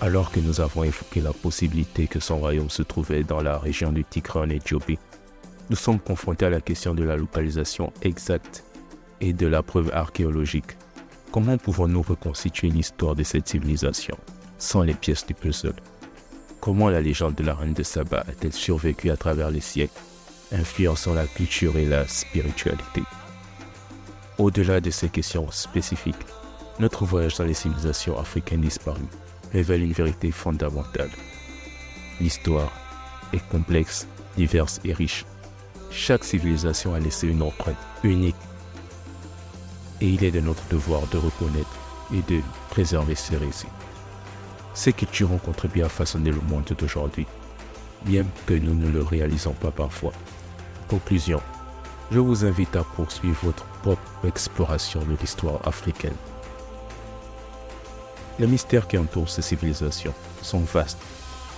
Alors 0.00 0.30
que 0.30 0.40
nous 0.40 0.60
avons 0.60 0.84
évoqué 0.84 1.20
la 1.20 1.32
possibilité 1.32 2.06
que 2.06 2.20
son 2.20 2.38
royaume 2.38 2.70
se 2.70 2.82
trouvait 2.82 3.22
dans 3.22 3.42
la 3.42 3.58
région 3.58 3.92
du 3.92 4.04
Tigre 4.04 4.38
en 4.38 4.48
Éthiopie, 4.48 4.98
nous 5.70 5.76
sommes 5.76 6.00
confrontés 6.00 6.46
à 6.46 6.50
la 6.50 6.60
question 6.60 6.94
de 6.94 7.04
la 7.04 7.16
localisation 7.16 7.92
exacte 8.02 8.64
et 9.20 9.32
de 9.32 9.46
la 9.46 9.62
preuve 9.62 9.90
archéologique. 9.94 10.76
Comment 11.30 11.58
pouvons-nous 11.58 12.02
reconstituer 12.02 12.70
l'histoire 12.70 13.14
de 13.14 13.22
cette 13.22 13.46
civilisation 13.48 14.16
sans 14.58 14.82
les 14.82 14.94
pièces 14.94 15.24
du 15.24 15.34
puzzle? 15.34 15.76
Comment 16.60 16.90
la 16.90 17.00
légende 17.00 17.36
de 17.36 17.42
la 17.42 17.54
reine 17.54 17.72
de 17.72 17.82
Saba 17.82 18.18
a-t-elle 18.20 18.52
survécu 18.52 19.10
à 19.10 19.16
travers 19.16 19.50
les 19.50 19.62
siècles, 19.62 19.98
influençant 20.52 21.14
la 21.14 21.26
culture 21.26 21.78
et 21.78 21.86
la 21.86 22.06
spiritualité 22.06 23.02
Au-delà 24.36 24.82
de 24.82 24.90
ces 24.90 25.08
questions 25.08 25.50
spécifiques, 25.50 26.26
notre 26.78 27.06
voyage 27.06 27.36
dans 27.38 27.44
les 27.44 27.54
civilisations 27.54 28.18
africaines 28.18 28.60
disparues 28.60 29.08
révèle 29.54 29.82
une 29.82 29.92
vérité 29.92 30.30
fondamentale. 30.30 31.10
L'histoire 32.20 32.70
est 33.32 33.48
complexe, 33.48 34.06
diverse 34.36 34.80
et 34.84 34.92
riche. 34.92 35.24
Chaque 35.90 36.24
civilisation 36.24 36.92
a 36.92 37.00
laissé 37.00 37.26
une 37.26 37.42
empreinte 37.42 37.76
unique. 38.04 38.36
Et 40.02 40.08
il 40.08 40.24
est 40.24 40.30
de 40.30 40.40
notre 40.40 40.66
devoir 40.68 41.06
de 41.08 41.16
reconnaître 41.16 41.78
et 42.12 42.20
de 42.30 42.40
préserver 42.68 43.14
ces 43.14 43.38
récits. 43.38 43.66
Ces 44.80 44.94
cultures 44.94 45.30
ont 45.30 45.36
contribué 45.36 45.82
à 45.82 45.90
façonner 45.90 46.30
le 46.30 46.40
monde 46.40 46.64
d'aujourd'hui, 46.78 47.26
bien 48.06 48.24
que 48.46 48.54
nous 48.54 48.72
ne 48.72 48.88
le 48.88 49.02
réalisons 49.02 49.52
pas 49.52 49.70
parfois. 49.70 50.12
Conclusion. 50.88 51.42
Je 52.10 52.18
vous 52.18 52.46
invite 52.46 52.74
à 52.76 52.82
poursuivre 52.82 53.38
votre 53.42 53.66
propre 53.82 54.26
exploration 54.26 55.00
de 55.00 55.14
l'histoire 55.20 55.60
africaine. 55.68 56.16
Les 58.38 58.46
mystères 58.46 58.88
qui 58.88 58.96
entourent 58.96 59.28
ces 59.28 59.42
civilisations 59.42 60.14
sont 60.40 60.60
vastes, 60.60 61.02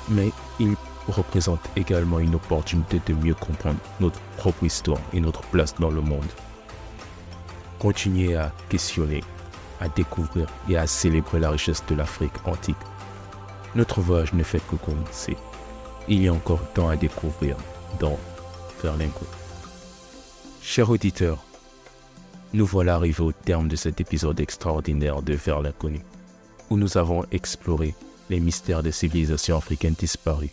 mais 0.09 0.33
ils 0.59 0.75
représentent 1.07 1.71
également 1.77 2.19
une 2.19 2.35
opportunité 2.35 3.01
de 3.07 3.15
mieux 3.15 3.35
comprendre 3.35 3.79
notre 4.01 4.19
propre 4.37 4.65
histoire 4.65 5.01
et 5.13 5.21
notre 5.21 5.43
place 5.43 5.77
dans 5.77 5.91
le 5.91 6.01
monde. 6.01 6.27
Continuez 7.79 8.35
à 8.35 8.51
questionner, 8.69 9.23
à 9.81 9.89
découvrir 9.89 10.49
et 10.69 10.77
à 10.77 10.89
célébrer 10.89 11.39
la 11.39 11.51
richesse 11.51 11.85
de 11.87 11.95
l'Afrique 11.95 12.35
antique 12.47 12.75
notre 13.75 14.01
voyage 14.01 14.33
ne 14.35 14.43
fait 14.43 14.63
que 14.69 14.77
commencer. 14.77 15.37
Il 16.09 16.23
y 16.23 16.29
a 16.29 16.33
encore 16.33 16.61
tant 16.75 16.89
à 16.89 16.97
découvrir 16.97 17.57
dans 17.99 18.19
Vers 18.83 18.97
l'inconnu. 18.97 19.31
Chers 20.61 20.91
auditeurs, 20.91 21.39
nous 22.53 22.67
voilà 22.67 22.97
arrivés 22.97 23.23
au 23.23 23.33
terme 23.33 23.69
de 23.69 23.77
cet 23.77 24.01
épisode 24.01 24.41
extraordinaire 24.41 25.23
de 25.23 25.35
Vers 25.35 25.61
l'inconnu, 25.61 26.01
où 26.69 26.77
nous 26.77 26.99
avons 26.99 27.25
exploré 27.31 27.95
les 28.29 28.41
mystères 28.41 28.83
des 28.83 28.93
civilisations 28.93 29.57
africaines 29.57 29.95
disparues. 29.95 30.53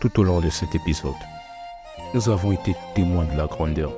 Tout 0.00 0.20
au 0.20 0.24
long 0.24 0.40
de 0.40 0.50
cet 0.50 0.74
épisode, 0.74 1.12
nous 2.12 2.28
avons 2.28 2.52
été 2.52 2.74
témoins 2.94 3.24
de 3.24 3.36
la 3.36 3.46
grandeur 3.46 3.92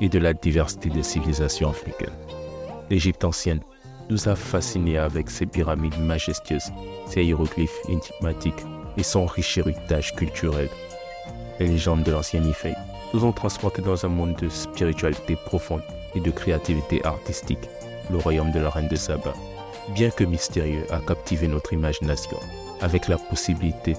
et 0.00 0.08
de 0.08 0.18
la 0.18 0.34
diversité 0.34 0.90
des 0.90 1.02
civilisations 1.02 1.70
africaines 1.70 2.12
l'Égypte 2.90 3.24
ancienne 3.24 3.60
nous 4.10 4.28
a 4.28 4.36
fascinés 4.36 4.98
avec 4.98 5.30
ses 5.30 5.46
pyramides 5.46 5.98
majestueuses, 5.98 6.70
ses 7.06 7.24
hiéroglyphes 7.24 7.80
énigmatiques 7.88 8.64
et 8.96 9.02
son 9.02 9.26
riche 9.26 9.58
héritage 9.58 10.14
culturel. 10.14 10.68
Les 11.58 11.66
légendes 11.66 12.04
de 12.04 12.12
l'ancien 12.12 12.42
Ifé 12.44 12.74
nous 13.12 13.24
ont 13.24 13.32
transportés 13.32 13.82
dans 13.82 14.04
un 14.04 14.08
monde 14.08 14.36
de 14.36 14.48
spiritualité 14.48 15.36
profonde 15.46 15.82
et 16.14 16.20
de 16.20 16.30
créativité 16.30 17.04
artistique, 17.04 17.68
le 18.10 18.18
royaume 18.18 18.52
de 18.52 18.60
la 18.60 18.70
reine 18.70 18.88
de 18.88 18.96
Saba, 18.96 19.32
bien 19.94 20.10
que 20.10 20.24
mystérieux, 20.24 20.86
a 20.90 21.00
captivé 21.00 21.48
notre 21.48 21.72
imagination 21.72 22.38
avec 22.80 23.08
la 23.08 23.18
possibilité 23.18 23.94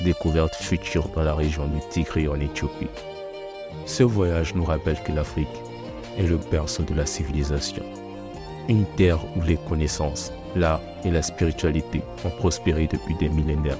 de 0.00 0.04
découvertes 0.04 0.54
futures 0.56 1.08
dans 1.08 1.22
la 1.22 1.34
région 1.34 1.66
du 1.66 1.80
Tigre 1.90 2.32
en 2.32 2.40
Éthiopie. 2.40 2.88
Ce 3.86 4.02
voyage 4.02 4.54
nous 4.54 4.64
rappelle 4.64 5.00
que 5.02 5.12
l'Afrique 5.12 5.48
est 6.18 6.26
le 6.26 6.38
berceau 6.50 6.82
de 6.82 6.94
la 6.94 7.06
civilisation 7.06 7.84
une 8.68 8.84
terre 8.96 9.18
où 9.36 9.42
les 9.42 9.56
connaissances, 9.56 10.32
l'art 10.54 10.80
et 11.04 11.10
la 11.10 11.22
spiritualité 11.22 12.02
ont 12.24 12.30
prospéré 12.30 12.86
depuis 12.86 13.14
des 13.16 13.28
millénaires. 13.28 13.78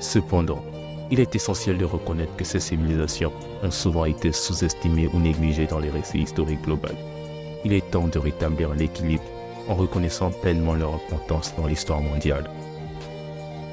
Cependant, 0.00 0.62
il 1.10 1.20
est 1.20 1.34
essentiel 1.34 1.76
de 1.76 1.84
reconnaître 1.84 2.34
que 2.36 2.44
ces 2.44 2.60
civilisations 2.60 3.32
ont 3.62 3.70
souvent 3.70 4.04
été 4.04 4.32
sous-estimées 4.32 5.08
ou 5.12 5.18
négligées 5.18 5.66
dans 5.66 5.78
les 5.80 5.90
récits 5.90 6.22
historiques 6.22 6.62
globaux. 6.62 6.88
il 7.64 7.72
est 7.72 7.90
temps 7.90 8.06
de 8.06 8.18
rétablir 8.18 8.72
l'équilibre 8.74 9.24
en 9.68 9.74
reconnaissant 9.74 10.30
pleinement 10.30 10.74
leur 10.74 10.94
importance 10.94 11.54
dans 11.56 11.66
l'histoire 11.66 12.00
mondiale. 12.00 12.50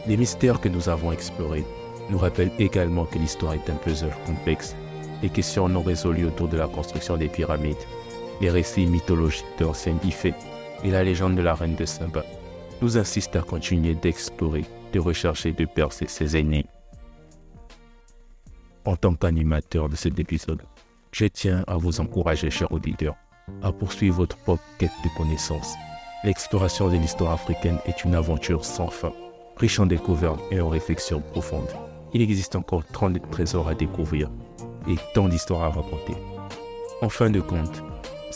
Les 0.08 0.18
mystères 0.18 0.60
que 0.60 0.70
nous 0.70 0.90
avons 0.90 1.12
explorés 1.12 1.66
nous 2.10 2.18
rappellent 2.18 2.52
également 2.60 3.06
que 3.06 3.18
l'histoire 3.18 3.54
est 3.54 3.70
un 3.70 3.76
puzzle 3.76 4.16
complexe. 4.26 4.76
Les 5.22 5.30
questions 5.30 5.68
non 5.70 5.82
résolues 5.82 6.26
autour 6.26 6.48
de 6.48 6.58
la 6.58 6.68
construction 6.68 7.18
des 7.18 7.28
pyramides, 7.28 7.76
les 8.42 8.50
récits 8.50 8.86
mythologiques 8.86 9.46
d'anciens 9.60 9.98
Ifé 10.04 10.34
et 10.84 10.92
la 10.92 11.04
légende 11.04 11.36
de 11.36 11.42
la 11.42 11.56
reine 11.56 11.76
de 11.76 11.86
Saba 11.86 12.24
nous 12.82 12.98
insistent 12.98 13.36
à 13.36 13.42
continuer 13.42 13.96
d'explorer, 13.96 14.66
de 14.94 15.00
rechercher, 15.00 15.52
de 15.52 15.66
percer 15.66 16.06
ces 16.08 16.38
énigmes. 16.38 16.68
En 18.86 18.96
tant 18.96 19.16
qu'animateur 19.16 19.90
de 19.90 19.96
cet 19.96 20.20
épisode, 20.20 20.62
je 21.12 21.26
tiens 21.26 21.64
à 21.68 21.78
vous 21.78 22.00
encourager, 22.00 22.50
chers 22.50 22.72
auditeurs, 22.72 23.16
à 23.62 23.72
poursuivre 23.72 24.18
votre 24.18 24.38
propre 24.38 24.64
quête 24.78 24.92
de 25.04 25.10
connaissances. 25.18 25.76
L'exploration 26.24 26.90
de 26.90 26.98
l'histoire 26.98 27.32
africaine 27.32 27.80
est 27.86 28.04
une 28.04 28.16
aventure 28.16 28.66
sans 28.66 28.90
fin, 28.90 29.12
riche 29.58 29.80
en 29.80 29.86
découvertes 29.86 30.40
et 30.52 30.62
en 30.62 30.70
réflexions 30.70 31.22
profondes. 31.22 31.70
Il 32.14 32.22
existe 32.22 32.56
encore 32.56 32.86
30 32.86 33.30
trésors 33.30 33.68
à 33.68 33.76
découvrir 33.76 34.30
et 34.88 34.96
tant 35.14 35.28
d'histoires 35.28 35.64
à 35.64 35.70
raconter. 35.70 36.16
En 37.02 37.10
fin 37.10 37.30
de 37.30 37.42
compte, 37.42 37.84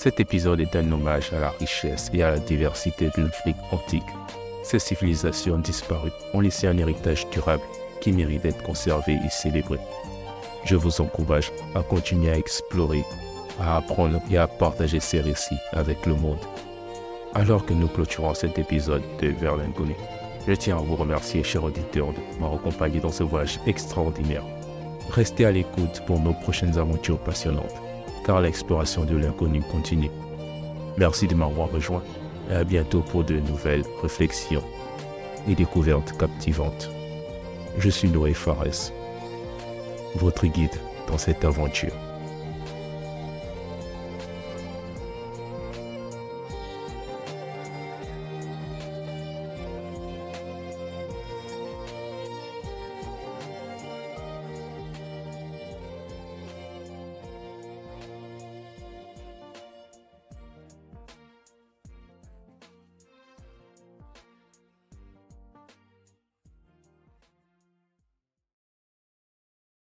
cet 0.01 0.19
épisode 0.19 0.59
est 0.61 0.75
un 0.75 0.91
hommage 0.91 1.31
à 1.31 1.39
la 1.39 1.51
richesse 1.51 2.09
et 2.11 2.23
à 2.23 2.31
la 2.31 2.39
diversité 2.39 3.11
de 3.15 3.21
l'Afrique 3.21 3.55
antique. 3.71 4.01
Ces 4.63 4.79
civilisations 4.79 5.59
disparues 5.59 6.09
ont 6.33 6.39
laissé 6.39 6.65
un 6.65 6.75
héritage 6.79 7.29
durable 7.29 7.61
qui 7.99 8.11
mérite 8.11 8.41
d'être 8.41 8.63
conservé 8.63 9.19
et 9.23 9.29
célébré. 9.29 9.77
Je 10.65 10.75
vous 10.75 11.01
encourage 11.01 11.51
à 11.75 11.83
continuer 11.83 12.31
à 12.31 12.37
explorer, 12.39 13.03
à 13.59 13.77
apprendre 13.77 14.19
et 14.31 14.39
à 14.39 14.47
partager 14.47 14.99
ces 14.99 15.21
récits 15.21 15.61
avec 15.71 16.03
le 16.07 16.15
monde. 16.15 16.39
Alors 17.35 17.63
que 17.63 17.73
nous 17.73 17.87
clôturons 17.87 18.33
cet 18.33 18.57
épisode 18.57 19.03
de 19.21 19.27
Vers 19.27 19.57
je 20.47 20.53
tiens 20.53 20.77
à 20.77 20.81
vous 20.81 20.95
remercier, 20.95 21.43
chers 21.43 21.63
auditeurs, 21.63 22.11
de 22.11 22.39
m'avoir 22.39 22.55
accompagné 22.55 22.99
dans 22.99 23.11
ce 23.11 23.21
voyage 23.21 23.59
extraordinaire. 23.67 24.43
Restez 25.11 25.45
à 25.45 25.51
l'écoute 25.51 26.01
pour 26.07 26.19
nos 26.19 26.33
prochaines 26.33 26.79
aventures 26.79 27.19
passionnantes, 27.19 27.80
car 28.25 28.41
l'exploration 28.41 29.03
de 29.03 29.17
l'inconnu 29.17 29.61
continue. 29.61 30.11
Merci 30.97 31.27
de 31.27 31.35
m'avoir 31.35 31.71
rejoint 31.71 32.03
et 32.49 32.55
à 32.55 32.63
bientôt 32.63 33.01
pour 33.01 33.23
de 33.23 33.39
nouvelles 33.39 33.83
réflexions 34.01 34.63
et 35.47 35.55
découvertes 35.55 36.17
captivantes. 36.17 36.89
Je 37.77 37.89
suis 37.89 38.09
Noé 38.09 38.33
Fares, 38.33 38.91
votre 40.15 40.45
guide 40.47 40.75
dans 41.07 41.17
cette 41.17 41.45
aventure. 41.45 41.93